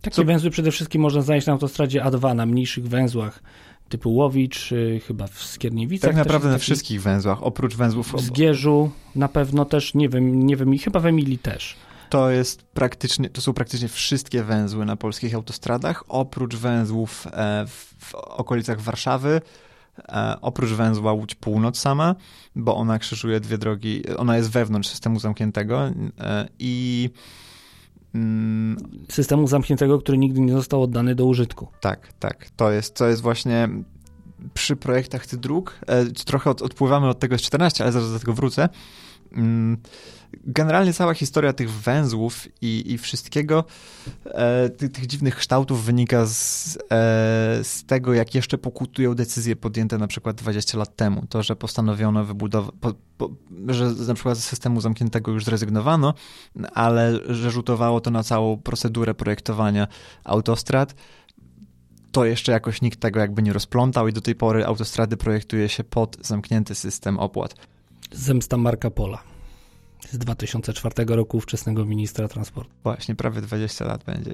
[0.01, 0.23] Takie Co...
[0.23, 3.43] węzły przede wszystkim można znaleźć na autostradzie A2, na mniejszych węzłach
[3.89, 4.69] typu Łowicz,
[5.07, 6.09] chyba w Skierniewicach.
[6.09, 6.63] Tak naprawdę na taki...
[6.63, 8.13] wszystkich węzłach, oprócz węzłów...
[8.13, 11.75] W Zgierzu na pewno też, nie wiem, nie wiem, i chyba w Emilii też.
[12.09, 17.65] To jest praktycznie, to są praktycznie wszystkie węzły na polskich autostradach, oprócz węzłów e,
[17.99, 19.41] w okolicach Warszawy,
[20.41, 22.15] oprócz węzła Łódź Północ sama,
[22.55, 27.09] bo ona krzyżuje dwie drogi, ona jest wewnątrz systemu zamkniętego e, i
[28.15, 28.77] mm,
[29.09, 31.67] systemu zamkniętego, który nigdy nie został oddany do użytku.
[31.81, 32.49] Tak, tak.
[32.55, 33.69] To jest, to jest właśnie
[34.53, 35.79] przy projektach tych dróg.
[35.87, 38.69] E, trochę od, odpływamy od tego z 14, ale zaraz do tego wrócę.
[40.43, 43.63] Generalnie cała historia tych węzłów i, i wszystkiego,
[44.25, 46.79] e, tych, tych, dziwnych kształtów wynika z, e,
[47.63, 51.25] z tego, jak jeszcze pokutują decyzje podjęte na przykład 20 lat temu.
[51.29, 53.29] To, że postanowiono wybudować, po, po,
[53.67, 56.13] że na przykład z systemu zamkniętego już zrezygnowano,
[56.73, 59.87] ale że rzutowało to na całą procedurę projektowania
[60.23, 60.95] autostrad
[62.11, 65.83] to jeszcze jakoś nikt tego jakby nie rozplątał i do tej pory autostrady projektuje się
[65.83, 67.55] pod zamknięty system opłat.
[68.11, 69.30] Zemsta Marka Pola
[70.11, 72.71] z 2004 roku ówczesnego ministra transportu.
[72.83, 74.33] Właśnie, prawie 20 lat będzie.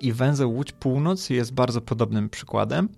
[0.00, 2.88] I węzeł Łódź Północ jest bardzo podobnym przykładem.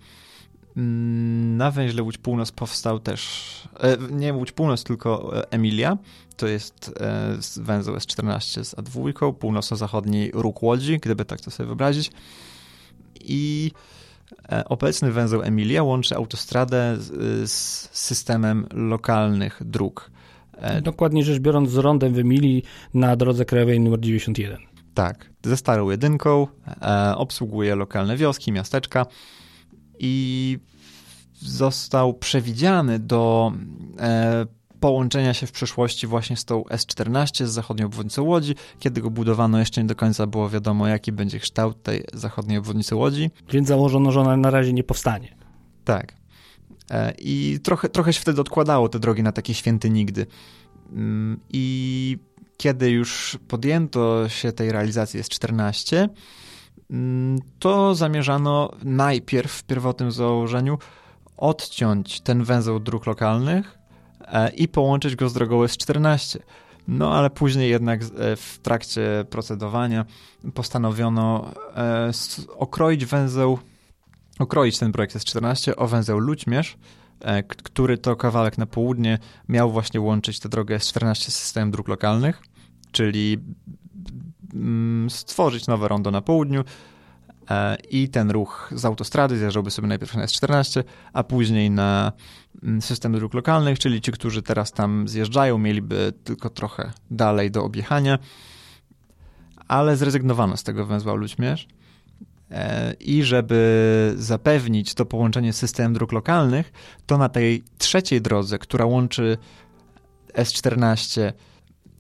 [0.77, 5.99] Mm, na węźle Łódź Północ powstał też, e, nie Łódź Północ, tylko e, Emilia.
[6.37, 12.11] To jest e, węzeł S14 z A2, północno-zachodni róg Łodzi, gdyby tak to sobie wyobrazić.
[13.21, 13.73] I
[14.65, 16.97] obecny węzeł Emilia łączy autostradę
[17.45, 17.51] z
[17.93, 20.11] systemem lokalnych dróg.
[20.57, 22.63] E, Dokładnie rzecz biorąc, z rondem wymili
[22.95, 24.59] na drodze krajowej nr 91.
[24.95, 26.47] Tak, ze starą jedynką,
[26.83, 29.07] e, obsługuje lokalne wioski, miasteczka
[29.99, 30.59] i
[31.35, 33.53] został przewidziany do
[33.99, 34.47] e,
[34.81, 38.55] połączenia się w przyszłości właśnie z tą S14, z zachodnią obwodnicą Łodzi.
[38.79, 42.95] Kiedy go budowano, jeszcze nie do końca było wiadomo, jaki będzie kształt tej zachodniej obwodnicy
[42.95, 43.31] Łodzi.
[43.53, 45.37] Więc założono, że ona na razie nie powstanie.
[45.85, 46.24] Tak.
[46.91, 50.27] E, I trochę, trochę się wtedy odkładało te drogi na takie święty nigdy.
[50.93, 52.19] Mm, I
[52.57, 56.09] kiedy już podjęto się tej realizacji S14,
[56.91, 60.79] mm, to zamierzano najpierw w pierwotnym założeniu
[61.37, 63.79] odciąć ten węzeł dróg lokalnych
[64.21, 66.39] e, i połączyć go z drogą S14.
[66.89, 70.05] No ale później jednak e, w trakcie procedowania
[70.55, 71.51] postanowiono
[72.57, 73.59] okroić węzeł,
[74.39, 76.77] okroić ten projekt S14 o węzeł Ludźmierz,
[77.25, 79.19] E, który to kawałek na południe
[79.49, 82.43] miał właśnie łączyć tę drogę S14 z systemem dróg lokalnych,
[82.93, 83.39] czyli
[84.55, 86.65] mm, stworzyć nowe rondo na południu
[87.51, 92.13] e, i ten ruch z autostrady zjeżdżałby sobie najpierw na S14, a później na
[92.63, 97.65] mm, system dróg lokalnych, czyli ci, którzy teraz tam zjeżdżają, mieliby tylko trochę dalej do
[97.65, 98.19] objechania,
[99.69, 101.69] ale zrezygnowano z tego węzła Ludźmierz
[103.01, 106.73] I żeby zapewnić to połączenie systemem dróg lokalnych,
[107.07, 109.39] to na tej trzeciej drodze, która łączy
[110.35, 111.33] S14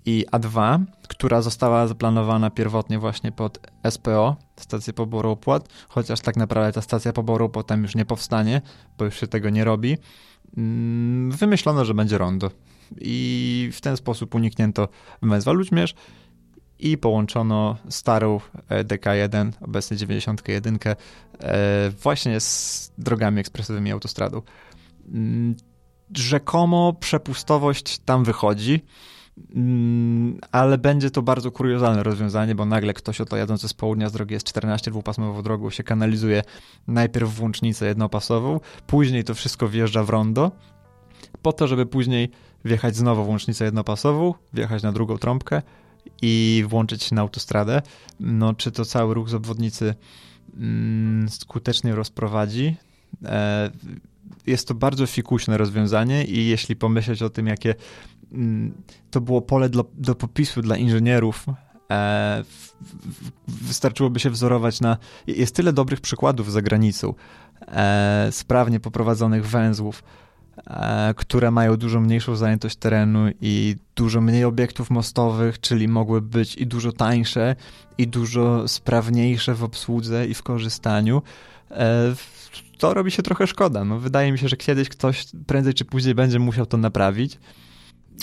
[0.07, 3.59] i A2, która została zaplanowana pierwotnie właśnie pod
[3.91, 8.63] SPO, stację poboru opłat, chociaż tak naprawdę ta stacja poboru opłat tam już nie powstanie,
[8.99, 9.97] bo już się tego nie robi,
[10.57, 12.51] mm, wymyślono, że będzie rondo.
[13.01, 14.89] I w ten sposób uniknięto
[15.23, 15.95] węzła Ludźmierz
[16.85, 20.79] i połączono starą e, DK1, obecnie 91,
[21.41, 24.43] e, właśnie z drogami ekspresowymi autostradą.
[25.09, 25.55] Mm,
[26.17, 28.85] rzekomo przepustowość tam wychodzi,
[29.55, 34.13] mm, ale będzie to bardzo kuriozalne rozwiązanie, bo nagle ktoś oto jadący z południa z
[34.13, 36.43] drogi S14 dwupasmową drogą się kanalizuje
[36.87, 40.53] najpierw w łącznicę jednopasową, później to wszystko wjeżdża w rondo,
[41.43, 42.31] po to, żeby później
[42.65, 45.63] wjechać znowu w łącznicę jednopasową, wjechać na drugą trąbkę,
[46.23, 47.83] i włączyć się na autostradę,
[48.21, 49.95] no czy to cały ruch z obwodnicy
[50.57, 52.77] mm, skutecznie rozprowadzi?
[53.25, 53.71] E,
[54.47, 57.75] jest to bardzo fikuśne rozwiązanie i jeśli pomyśleć o tym, jakie
[58.33, 58.75] mm,
[59.11, 61.47] to było pole do, do popisu dla inżynierów,
[61.91, 62.45] e,
[63.49, 64.97] wystarczyłoby się wzorować na.
[65.27, 67.15] Jest tyle dobrych przykładów za granicą,
[67.61, 70.03] e, sprawnie poprowadzonych węzłów,
[71.17, 76.67] które mają dużo mniejszą zajętość terenu i dużo mniej obiektów mostowych, czyli mogły być i
[76.67, 77.57] dużo tańsze,
[77.99, 81.23] i dużo sprawniejsze w obsłudze i w korzystaniu.
[81.71, 82.15] E,
[82.79, 83.85] to robi się trochę szkoda.
[83.85, 87.39] No, wydaje mi się, że kiedyś ktoś prędzej czy później będzie musiał to naprawić.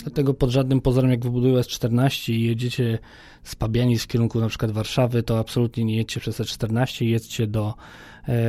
[0.02, 2.98] Dlatego pod żadnym pozorem, jak wybudują S14 i jedziecie
[3.42, 7.74] z Pabianic w kierunku na przykład Warszawy, to absolutnie nie jedźcie przez S14, jedźcie do
[7.74, 7.76] E,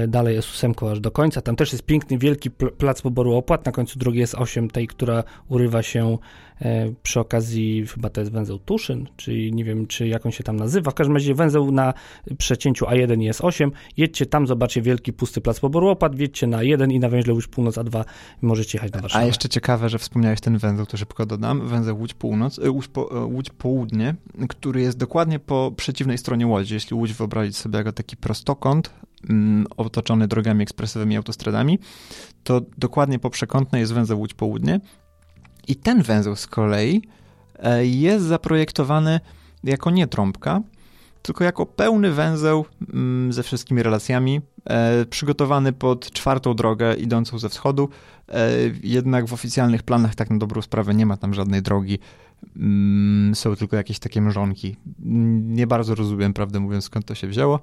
[0.07, 1.41] dalej S8 aż do końca.
[1.41, 3.65] Tam też jest piękny, wielki plac poboru opłat.
[3.65, 6.17] Na końcu drogi jest 8, tej, która urywa się
[6.62, 10.43] e, przy okazji, chyba to jest węzeł Tuszyn, czyli nie wiem, czy jak on się
[10.43, 10.91] tam nazywa.
[10.91, 11.93] W każdym razie węzeł na
[12.38, 13.71] przecięciu A1 jest 8.
[13.97, 17.47] Jedźcie tam, zobaczcie wielki, pusty plac poboru opłat, jedźcie na 1 i na węźle Łódź
[17.47, 18.03] Północ A2
[18.41, 19.23] możecie jechać na Warszawę.
[19.23, 21.67] A jeszcze ciekawe, że wspomniałeś ten węzeł, to szybko dodam.
[21.67, 24.15] Węzeł Łódź Północ, e, Łódź, po, Łódź Południe,
[24.49, 26.73] który jest dokładnie po przeciwnej stronie Łodzi.
[26.73, 28.93] Jeśli Łódź wyobrazić sobie jako taki prostokąt,
[29.77, 31.79] otoczony drogami ekspresowymi, autostradami,
[32.43, 34.79] to dokładnie po przekątnej jest węzeł Łódź Południe
[35.67, 37.01] i ten węzeł z kolei
[37.59, 39.19] e, jest zaprojektowany
[39.63, 40.62] jako nie trąbka,
[41.21, 47.49] tylko jako pełny węzeł mm, ze wszystkimi relacjami, e, przygotowany pod czwartą drogę idącą ze
[47.49, 47.89] wschodu.
[48.29, 48.49] E,
[48.83, 51.99] jednak w oficjalnych planach, tak na dobrą sprawę, nie ma tam żadnej drogi.
[52.55, 54.75] Mm, są tylko jakieś takie mrzonki.
[55.39, 57.59] Nie bardzo rozumiem, prawdę mówiąc, skąd to się wzięło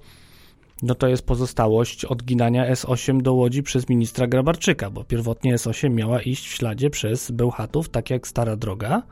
[0.82, 6.22] no to jest pozostałość odginania S8 do Łodzi przez ministra Grabarczyka, bo pierwotnie S8 miała
[6.22, 9.02] iść w śladzie przez Bełchatów, tak jak stara droga.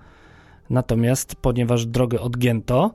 [0.71, 2.95] Natomiast ponieważ drogę odgięto,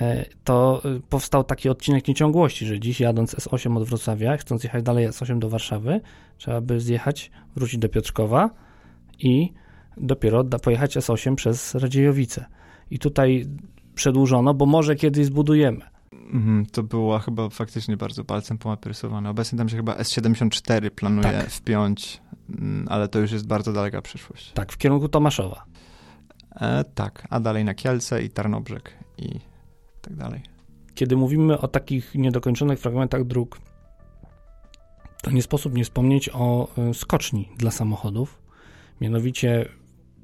[0.00, 4.82] e, to e, powstał taki odcinek nieciągłości, że dziś jadąc S8 od Wrocławia, chcąc jechać
[4.82, 6.00] dalej S8 do Warszawy,
[6.38, 8.50] trzeba by zjechać, wrócić do Piotrkowa
[9.18, 9.52] i
[9.96, 12.44] dopiero pojechać S8 przez Radziejowice.
[12.90, 13.46] I tutaj
[13.94, 15.97] przedłużono, bo może kiedyś zbudujemy.
[16.12, 19.30] Mhm, to było chyba faktycznie bardzo palcem pomaprysowane.
[19.30, 21.50] Obecnie tam się chyba S74 planuje tak.
[21.50, 24.52] wpiąć, mm, ale to już jest bardzo daleka przyszłość.
[24.52, 25.64] Tak, w kierunku Tomaszowa.
[26.60, 29.40] E, tak, a dalej na Kielce i Tarnobrzeg i
[30.02, 30.42] tak dalej.
[30.94, 33.60] Kiedy mówimy o takich niedokończonych fragmentach dróg,
[35.22, 38.42] to nie sposób nie wspomnieć o e, skoczni dla samochodów.
[39.00, 39.68] Mianowicie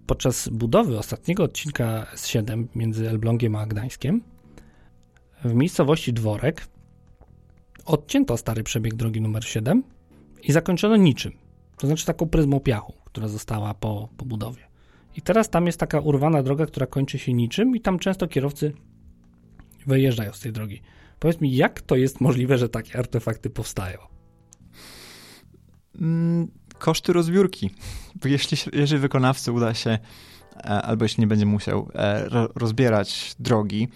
[0.07, 4.34] podczas budowy ostatniego odcinka S7 między Elblągiem a Gdańskiem
[5.45, 6.67] w miejscowości Dworek
[7.85, 9.83] odcięto stary przebieg drogi numer 7
[10.43, 11.33] i zakończono niczym.
[11.79, 14.63] To znaczy taką pryzmą piachu, która została po, po budowie.
[15.17, 18.73] I teraz tam jest taka urwana droga, która kończy się niczym i tam często kierowcy
[19.87, 20.83] wyjeżdżają z tej drogi.
[21.19, 23.99] Powiedz mi, jak to jest możliwe, że takie artefakty powstają?
[26.01, 27.71] Mm, koszty rozbiórki.
[28.25, 29.91] Jeśli, jeżeli wykonawcy uda się,
[30.57, 33.89] e, albo jeśli nie będzie musiał e, rozbierać drogi,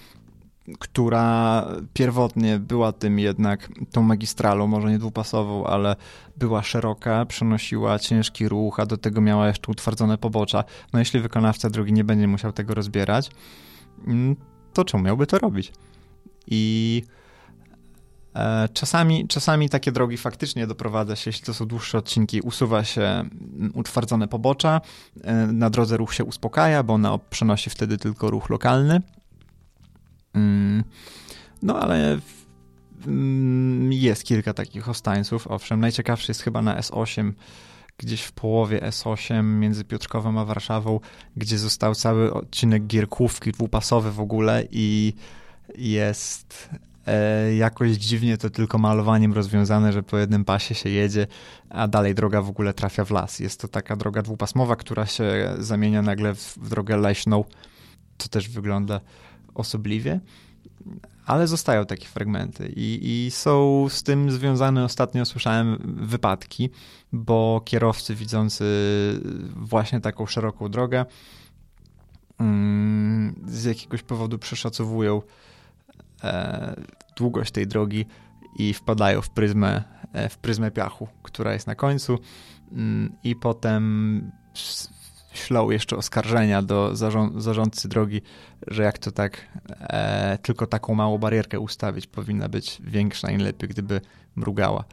[0.78, 5.96] która pierwotnie była tym jednak tą magistralą, może nie dwupasową, ale
[6.36, 10.64] była szeroka, przenosiła ciężki ruch, a do tego miała jeszcze utwardzone pobocza.
[10.92, 13.30] No jeśli wykonawca drogi nie będzie musiał tego rozbierać,
[14.06, 14.36] mm,
[14.72, 15.72] to czemu miałby to robić?
[16.46, 17.02] I
[18.34, 23.02] e, Czasami, czasami takie drogi faktycznie doprowadza się, jeśli to są dłuższe odcinki, usuwa się
[23.02, 24.80] mm, utwardzone pobocza,
[25.24, 29.02] e, na drodze ruch się uspokaja, bo ona przenosi wtedy tylko ruch lokalny.
[30.38, 30.84] Mm,
[31.62, 32.18] no ale
[33.06, 35.80] mm, jest kilka takich ostańców, owszem.
[35.80, 37.32] Najciekawszy jest chyba na S8,
[37.98, 41.00] gdzieś w połowie S8 między Piotrkowem a Warszawą,
[41.36, 45.14] gdzie został cały odcinek gierkówki dwupasowy w ogóle i
[45.78, 46.68] jest
[47.06, 51.26] e, jakoś dziwnie to tylko malowaniem rozwiązane, że po jednym pasie się jedzie,
[51.70, 53.40] a dalej droga w ogóle trafia w las.
[53.40, 57.44] Jest to taka droga dwupasmowa, która się zamienia nagle w, w drogę leśną.
[58.16, 59.00] To też wygląda
[59.58, 60.20] osobliwie,
[61.26, 62.72] ale zostają takie fragmenty.
[62.76, 66.70] I, i, są z tym związane, ostatnio słyszałem, wypadki,
[67.12, 68.64] bo kierowcy widzący
[69.56, 71.06] właśnie taką szeroką drogę
[72.38, 75.22] mm, z jakiegoś powodu przeszacowują
[76.24, 76.76] e,
[77.16, 78.06] długość tej drogi
[78.56, 82.18] i wpadają w pryzmę, e, w pryzmę piachu, która jest na końcu.
[82.72, 84.32] Mm, i potem
[85.32, 88.22] ślą jeszcze oskarżenia do zarząd, zarządcy drogi,
[88.66, 89.48] że jak to tak
[89.80, 94.00] e, tylko taką małą barierkę ustawić, powinna być większa i lepiej, gdyby
[94.36, 94.84] mrugała.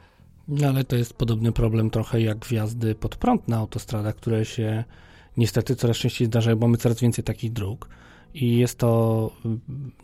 [0.48, 4.84] No ale to jest podobny problem trochę jak wjazdy pod prąd na autostradach, które się
[5.38, 7.90] niestety coraz częściej zdarzają, bo mamy coraz więcej takich dróg.
[8.34, 9.32] I jest to,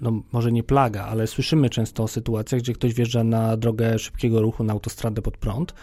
[0.02, 4.41] no może nie plaga, ale słyszymy często o sytuacjach, gdzie ktoś wjeżdża na drogę szybkiego
[4.41, 5.74] ruchu, na autostradę pod prąd,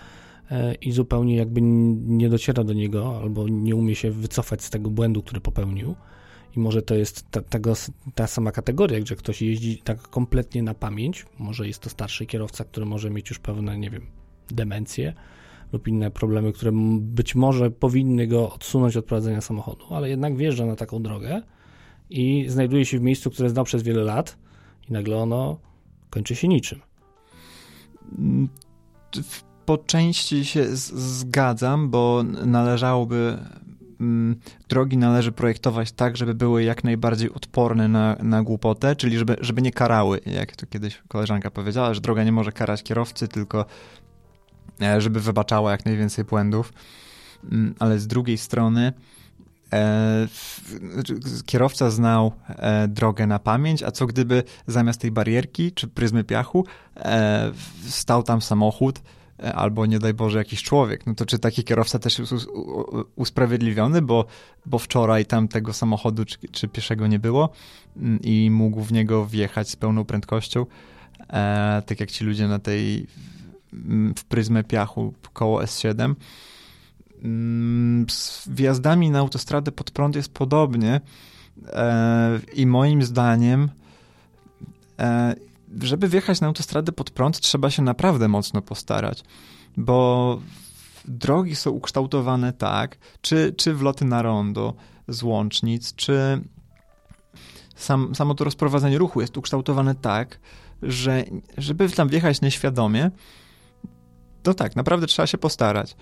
[0.80, 5.22] i zupełnie jakby nie dociera do niego albo nie umie się wycofać z tego błędu,
[5.22, 5.94] który popełnił.
[6.56, 7.72] I może to jest ta, tego,
[8.14, 11.26] ta sama kategoria, gdzie ktoś jeździ tak kompletnie na pamięć.
[11.38, 14.06] Może jest to starszy kierowca, który może mieć już pewne, nie wiem,
[14.50, 15.14] demencje
[15.72, 20.66] lub inne problemy, które być może powinny go odsunąć od prowadzenia samochodu, ale jednak wjeżdża
[20.66, 21.42] na taką drogę
[22.10, 24.38] i znajduje się w miejscu, które znał przez wiele lat
[24.88, 25.58] i nagle ono
[26.10, 26.80] kończy się niczym.
[29.68, 33.38] Po części się zgadzam, bo należałoby
[34.00, 34.36] mm,
[34.68, 39.62] drogi należy projektować tak, żeby były jak najbardziej odporne na, na głupotę, czyli żeby, żeby
[39.62, 43.66] nie karały, jak to kiedyś koleżanka powiedziała, że droga nie może karać kierowcy, tylko
[44.82, 46.72] e, żeby wybaczała jak najwięcej błędów.
[47.52, 48.92] Mm, ale z drugiej strony
[49.72, 50.28] e,
[51.46, 56.64] kierowca znał e, drogę na pamięć, a co gdyby zamiast tej barierki czy pryzmy piachu
[57.88, 59.00] stał tam samochód,
[59.54, 62.32] albo nie daj Boże jakiś człowiek, no to czy taki kierowca też jest
[63.16, 64.26] usprawiedliwiony, bo,
[64.66, 67.50] bo wczoraj tam tego samochodu czy, czy pieszego nie było
[67.96, 70.66] mm, i mógł w niego wjechać z pełną prędkością,
[71.30, 73.06] e, tak jak ci ludzie na tej
[73.72, 76.14] mm, w pryzmę piachu koło S7.
[77.22, 81.00] Mm, z wjazdami na autostradę pod prąd jest podobnie.
[81.66, 83.68] E, i moim zdaniem
[84.98, 85.34] e,
[85.82, 89.24] żeby wjechać na autostradę pod prąd, trzeba się naprawdę mocno postarać,
[89.76, 90.40] bo
[91.04, 94.74] drogi są ukształtowane tak, czy, czy wloty na rondo
[95.08, 96.40] z łącznic, czy
[97.76, 100.40] sam, samo to rozprowadzenie ruchu jest ukształtowane tak,
[100.82, 101.24] że
[101.58, 103.10] żeby tam wjechać nieświadomie,
[104.42, 105.96] to tak, naprawdę trzeba się postarać.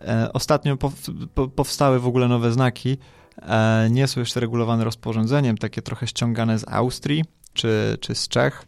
[0.00, 0.92] E, ostatnio po,
[1.34, 2.98] po, powstały w ogóle nowe znaki,
[3.42, 8.64] e, nie są jeszcze regulowane rozporządzeniem, takie trochę ściągane z Austrii czy, czy z Czech,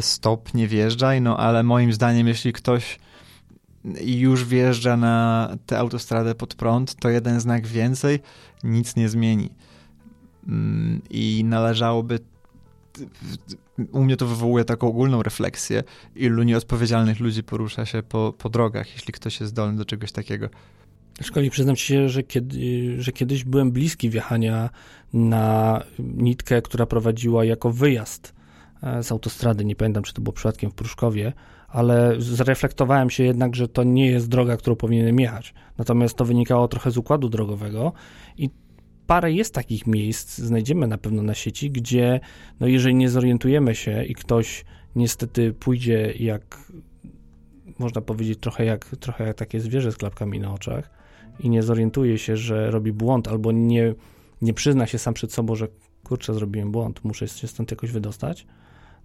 [0.00, 2.98] stop, nie wjeżdżaj, no ale moim zdaniem, jeśli ktoś
[4.00, 8.18] już wjeżdża na tę autostradę pod prąd, to jeden znak więcej
[8.64, 9.50] nic nie zmieni.
[10.48, 12.18] Mm, I należałoby.
[13.92, 15.82] U mnie to wywołuje taką ogólną refleksję,
[16.16, 20.48] ilu nieodpowiedzialnych ludzi porusza się po, po drogach, jeśli ktoś jest zdolny do czegoś takiego.
[21.22, 24.70] Szkolnie przyznam ci się, że, kiedy, że kiedyś byłem bliski wjechania
[25.12, 28.39] na nitkę, która prowadziła jako wyjazd E,
[29.02, 31.32] z autostrady, nie pamiętam czy to było przypadkiem w Pruszkowie,
[31.68, 35.54] ale zreflektowałem się jednak, że to nie jest droga, którą powinienem jechać.
[35.78, 37.92] Natomiast to wynikało trochę z układu drogowego
[38.36, 38.50] i
[39.06, 42.20] parę jest takich miejsc, znajdziemy na pewno na sieci, gdzie
[42.60, 44.64] no jeżeli nie zorientujemy się i ktoś
[44.96, 46.70] niestety pójdzie jak
[47.78, 50.90] można powiedzieć, trochę jak, trochę jak takie zwierzę z klapkami na oczach
[51.40, 53.94] i nie zorientuje się, że robi błąd, albo nie,
[54.42, 55.68] nie przyzna się sam przed sobą, że
[56.04, 58.46] kurczę, zrobiłem błąd, muszę się stąd jakoś wydostać,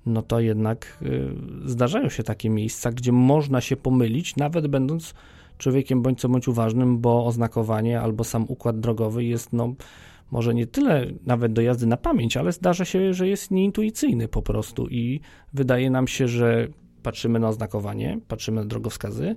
[0.06, 5.14] no to jednak y, zdarzają się takie miejsca, gdzie można się pomylić, nawet będąc
[5.58, 9.74] człowiekiem bądź co bądź uważnym, bo oznakowanie albo sam układ drogowy jest, no,
[10.32, 14.42] może nie tyle nawet do jazdy na pamięć, ale zdarza się, że jest nieintuicyjny po
[14.42, 15.20] prostu i
[15.54, 16.68] wydaje nam się, że
[17.04, 19.36] patrzymy na oznakowanie, patrzymy na drogowskazy,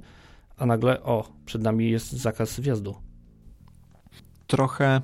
[0.57, 2.95] a nagle, o, przed nami jest zakaz wjazdu.
[4.47, 5.01] Trochę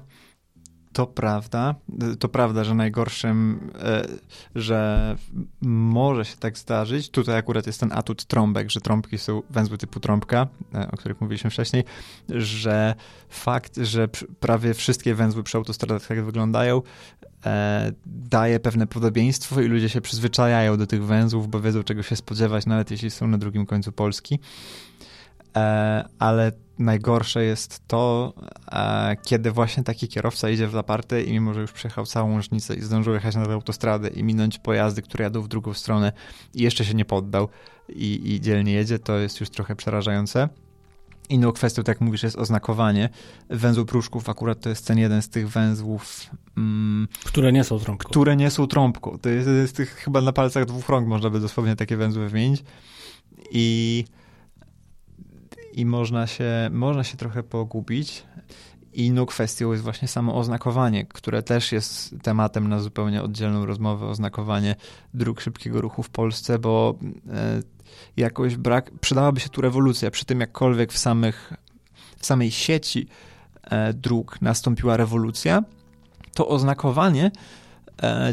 [0.94, 1.74] to prawda.
[2.18, 4.06] To prawda, że najgorszym, e,
[4.54, 5.16] że
[5.60, 7.10] może się tak zdarzyć.
[7.10, 11.20] Tutaj akurat jest ten atut trąbek, że trąbki są węzły typu trąbka, e, o których
[11.20, 11.84] mówiliśmy wcześniej,
[12.28, 12.94] że
[13.28, 14.08] fakt, że
[14.40, 16.82] prawie wszystkie węzły przy autostradach tak wyglądają,
[17.46, 22.16] e, daje pewne podobieństwo i ludzie się przyzwyczajają do tych węzłów, bo wiedzą czego się
[22.16, 24.38] spodziewać, nawet jeśli są na drugim końcu Polski.
[26.18, 28.32] Ale najgorsze jest to,
[28.72, 32.74] e, kiedy właśnie taki kierowca idzie w zaparty i mimo, że już przejechał całą łącznicę
[32.74, 36.12] i zdążył jechać na tę autostradę i minąć pojazdy, które jadą w drugą stronę
[36.54, 37.48] i jeszcze się nie poddał
[37.88, 40.48] i, i dzielnie jedzie, to jest już trochę przerażające.
[41.28, 43.08] Inną kwestią, tak jak mówisz, jest oznakowanie.
[43.50, 46.26] Węzł pruszków akurat to jest ten jeden z tych węzłów...
[46.56, 48.08] Mm, które nie są trąbką.
[48.08, 49.18] Które nie są trąbką.
[49.18, 52.28] To jest, to jest tych, chyba na palcach dwóch rąk można by dosłownie takie węzły
[52.28, 52.64] wymienić.
[53.50, 54.04] I
[55.74, 58.24] i można się, można się trochę pogubić.
[58.92, 64.76] Inną kwestią jest właśnie samo oznakowanie, które też jest tematem na zupełnie oddzielną rozmowę, oznakowanie
[65.14, 66.94] dróg szybkiego ruchu w Polsce, bo
[67.32, 67.62] e,
[68.16, 70.10] jakoś brak, przydałaby się tu rewolucja.
[70.10, 71.52] Przy tym jakkolwiek w, samych,
[72.18, 73.08] w samej sieci
[73.62, 75.62] e, dróg nastąpiła rewolucja,
[76.34, 77.30] to oznakowanie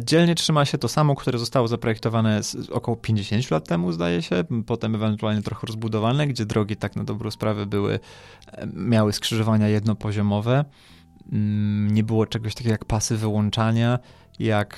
[0.02, 2.42] dzielnie trzyma się to samo, które zostało zaprojektowane
[2.72, 7.32] około 50 lat temu, zdaje się, potem ewentualnie trochę rozbudowane, gdzie drogi tak na dobrą
[7.32, 8.00] sprawę były,
[8.52, 10.66] e, miały skrzyżowania jednopoziomowe.
[11.32, 14.00] Mm, nie było czegoś takiego jak pasy wyłączania,
[14.40, 14.78] jak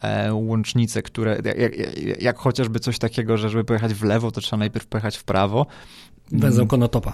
[0.00, 4.40] e, łącznice, które, jak, jak, jak, chociażby coś takiego, że żeby pojechać w lewo, to
[4.40, 5.66] trzeba najpierw pojechać w prawo.
[6.32, 7.12] Węzeł konotopa.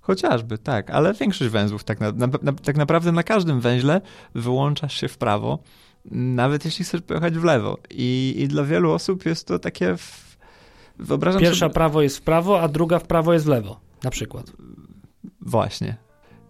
[0.00, 2.12] Chociażby, tak, ale większość węzłów, tak, na,
[2.42, 4.00] na, tak naprawdę na każdym węźle
[4.34, 5.58] wyłączasz się w prawo,
[6.10, 7.78] nawet jeśli chcesz pojechać w lewo.
[7.90, 9.96] I, i dla wielu osób jest to takie.
[9.96, 10.36] W...
[10.98, 11.74] Wyobrażam Pierwsza sobie...
[11.74, 14.52] prawo jest w prawo, a druga w prawo jest w lewo, na przykład.
[15.40, 15.96] Właśnie.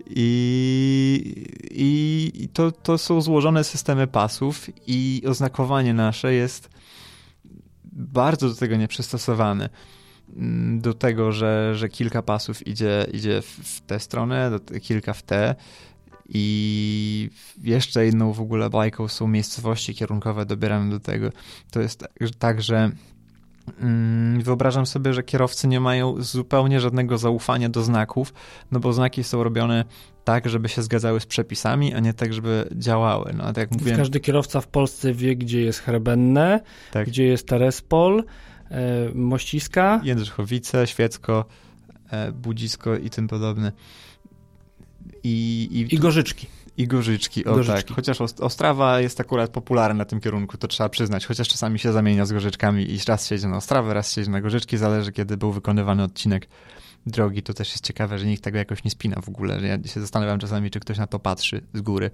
[0.07, 6.71] I, i to, to są złożone systemy pasów, i oznakowanie nasze jest
[7.93, 9.69] bardzo do tego nieprzystosowane.
[10.37, 14.51] Mm, do tego, że, że kilka pasów idzie, idzie w tę stronę,
[14.83, 15.55] kilka w tę.
[16.29, 17.31] I
[17.62, 21.29] jeszcze inną w ogóle bajką są miejscowości kierunkowe dobierane do tego.
[21.70, 22.05] To jest
[22.39, 22.91] tak, że
[23.81, 28.35] mm, wyobrażam sobie, że kierowcy nie mają zupełnie żadnego zaufania do znaków,
[28.72, 29.85] no bo znaki są robione
[30.25, 33.33] tak, żeby się zgadzały z przepisami, a nie tak, żeby działały.
[33.37, 33.97] No, tak jak mówiłem...
[33.97, 36.61] Każdy kierowca w Polsce wie, gdzie jest Hrebenne,
[36.93, 37.07] tak.
[37.07, 38.25] gdzie jest Terespol,
[38.70, 40.01] e, Mościska.
[40.05, 41.45] Jędrzychowice, Świecko,
[42.11, 43.72] e, Budzisko i tym podobne.
[45.25, 46.47] I, i, I gorzyczki.
[46.77, 47.85] I gorzyczki, o gorzyczki.
[47.85, 47.97] tak.
[47.97, 51.27] Chociaż Ostrawa jest akurat popularna na tym kierunku, to trzeba przyznać.
[51.27, 54.31] Chociaż czasami się zamienia z gorzyczkami i raz się jedzie na Ostrawę, raz się jedzie
[54.31, 56.49] na gorzyczki, zależy kiedy był wykonywany odcinek
[57.07, 57.43] drogi.
[57.43, 59.61] To też jest ciekawe, że nikt tego jakoś nie spina w ogóle.
[59.61, 62.11] Ja się zastanawiam czasami, czy ktoś na to patrzy z góry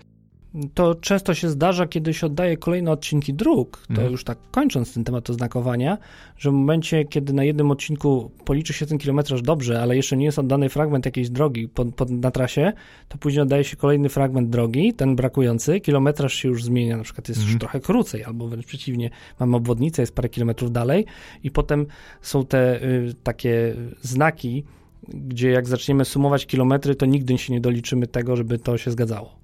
[0.74, 4.12] to często się zdarza, kiedy się oddaje kolejne odcinki dróg, to mhm.
[4.12, 5.98] już tak kończąc ten temat oznakowania,
[6.36, 10.24] że w momencie, kiedy na jednym odcinku policzy się ten kilometraż dobrze, ale jeszcze nie
[10.24, 12.72] jest oddany fragment jakiejś drogi pod, pod, na trasie,
[13.08, 17.28] to później oddaje się kolejny fragment drogi, ten brakujący, kilometraż się już zmienia, na przykład
[17.28, 17.52] jest mhm.
[17.52, 21.06] już trochę krócej, albo wręcz przeciwnie, mamy obwodnicę, jest parę kilometrów dalej
[21.42, 21.86] i potem
[22.22, 24.64] są te y, takie znaki,
[25.08, 29.39] gdzie jak zaczniemy sumować kilometry, to nigdy się nie doliczymy tego, żeby to się zgadzało.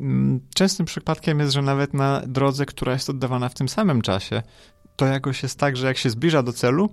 [0.00, 4.42] Mm, częstym przypadkiem jest, że nawet na drodze, która jest oddawana w tym samym czasie,
[4.96, 6.90] to jakoś jest tak, że jak się zbliża do celu,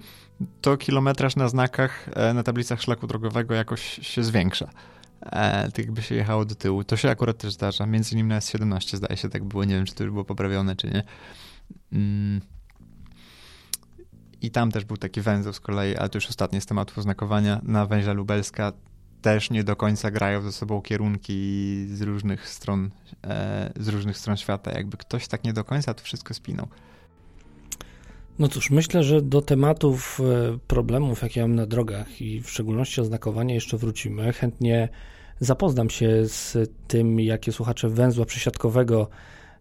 [0.62, 4.70] to kilometraż na znakach, e, na tablicach szlaku drogowego jakoś się zwiększa.
[5.22, 6.84] E, tak jakby się jechało do tyłu.
[6.84, 7.86] To się akurat też zdarza.
[7.86, 9.64] Między innymi na S17 zdaje się tak było.
[9.64, 11.04] Nie wiem, czy to już było poprawione, czy nie.
[11.94, 12.42] Mm.
[14.42, 17.62] I tam też był taki węzeł z kolei, ale to już ostatnie z tematu oznakowania
[17.64, 18.74] na węźle Lubelska
[19.24, 22.90] też nie do końca grają ze sobą kierunki z różnych stron,
[23.24, 24.72] e, z różnych stron świata.
[24.72, 26.68] Jakby ktoś tak nie do końca to wszystko spinał.
[28.40, 33.02] No cóż, myślę, że do tematów e, problemów, jakie mam na drogach i w szczególności
[33.02, 34.34] oznakowania jeszcze wrócimy.
[34.34, 34.90] Chętnie
[35.40, 36.58] zapoznam się z
[36.88, 39.10] tym, jakie słuchacze węzła przesiadkowego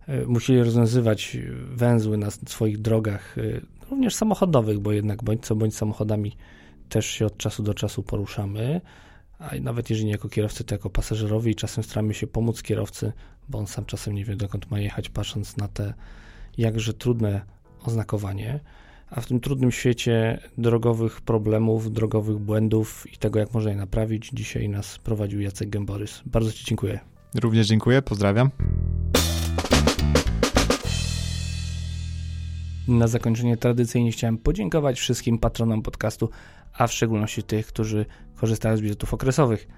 [0.06, 1.36] e, musieli rozwiązywać
[1.74, 3.36] węzły na swoich drogach,
[3.90, 6.36] również samochodowych, bo jednak bądź co bądź samochodami
[6.88, 8.80] też się od czasu do czasu poruszamy,
[9.50, 13.12] a nawet jeżeli nie jako kierowcy, to jako pasażerowie i czasem staramy się pomóc kierowcy,
[13.48, 15.94] bo on sam czasem nie wie dokąd ma jechać, patrząc na te
[16.58, 17.40] jakże trudne
[17.84, 18.60] oznakowanie.
[19.10, 24.30] A w tym trudnym świecie drogowych problemów, drogowych błędów i tego, jak można je naprawić,
[24.32, 26.22] dzisiaj nas prowadził Jacek Gęborys.
[26.26, 27.00] Bardzo Ci dziękuję.
[27.34, 28.50] Również dziękuję, pozdrawiam.
[32.88, 36.30] Na zakończenie tradycyjnie chciałem podziękować wszystkim patronom podcastu,
[36.72, 38.06] a w szczególności tych, którzy
[38.36, 39.68] korzystają z biletów okresowych.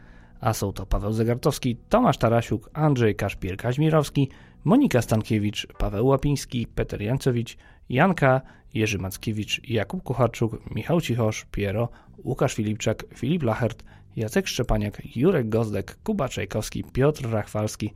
[0.41, 4.29] A są to Paweł Zegartowski, Tomasz Tarasiuk, Andrzej Kaszpir-Kaźmirowski,
[4.65, 7.57] Monika Stankiewicz, Paweł Łapiński, Peter Jancowicz,
[7.89, 8.41] Janka,
[8.75, 11.89] Jerzy Mackiewicz, Jakub Kucharczuk, Michał Cichosz, Piero,
[12.25, 13.85] Łukasz Filipczak, Filip Lachert,
[14.17, 17.93] Jacek Szczepaniak, Jurek Gozdek, Kuba Czajkowski, Piotr Rachwalski,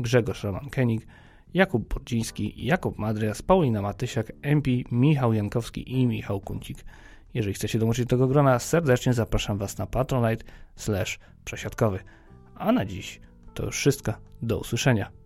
[0.00, 1.06] Grzegorz Roman Kenig,
[1.54, 6.84] Jakub Bordziński, Jakub Madrias, Paulina Matysiak, MP, Michał Jankowski i Michał Kuncik.
[7.34, 10.44] Jeżeli chcecie dołączyć do tego grona, serdecznie zapraszam Was na patronite
[11.44, 11.98] przesiadkowy.
[12.54, 13.20] A na dziś
[13.54, 14.12] to już wszystko.
[14.42, 15.19] Do usłyszenia.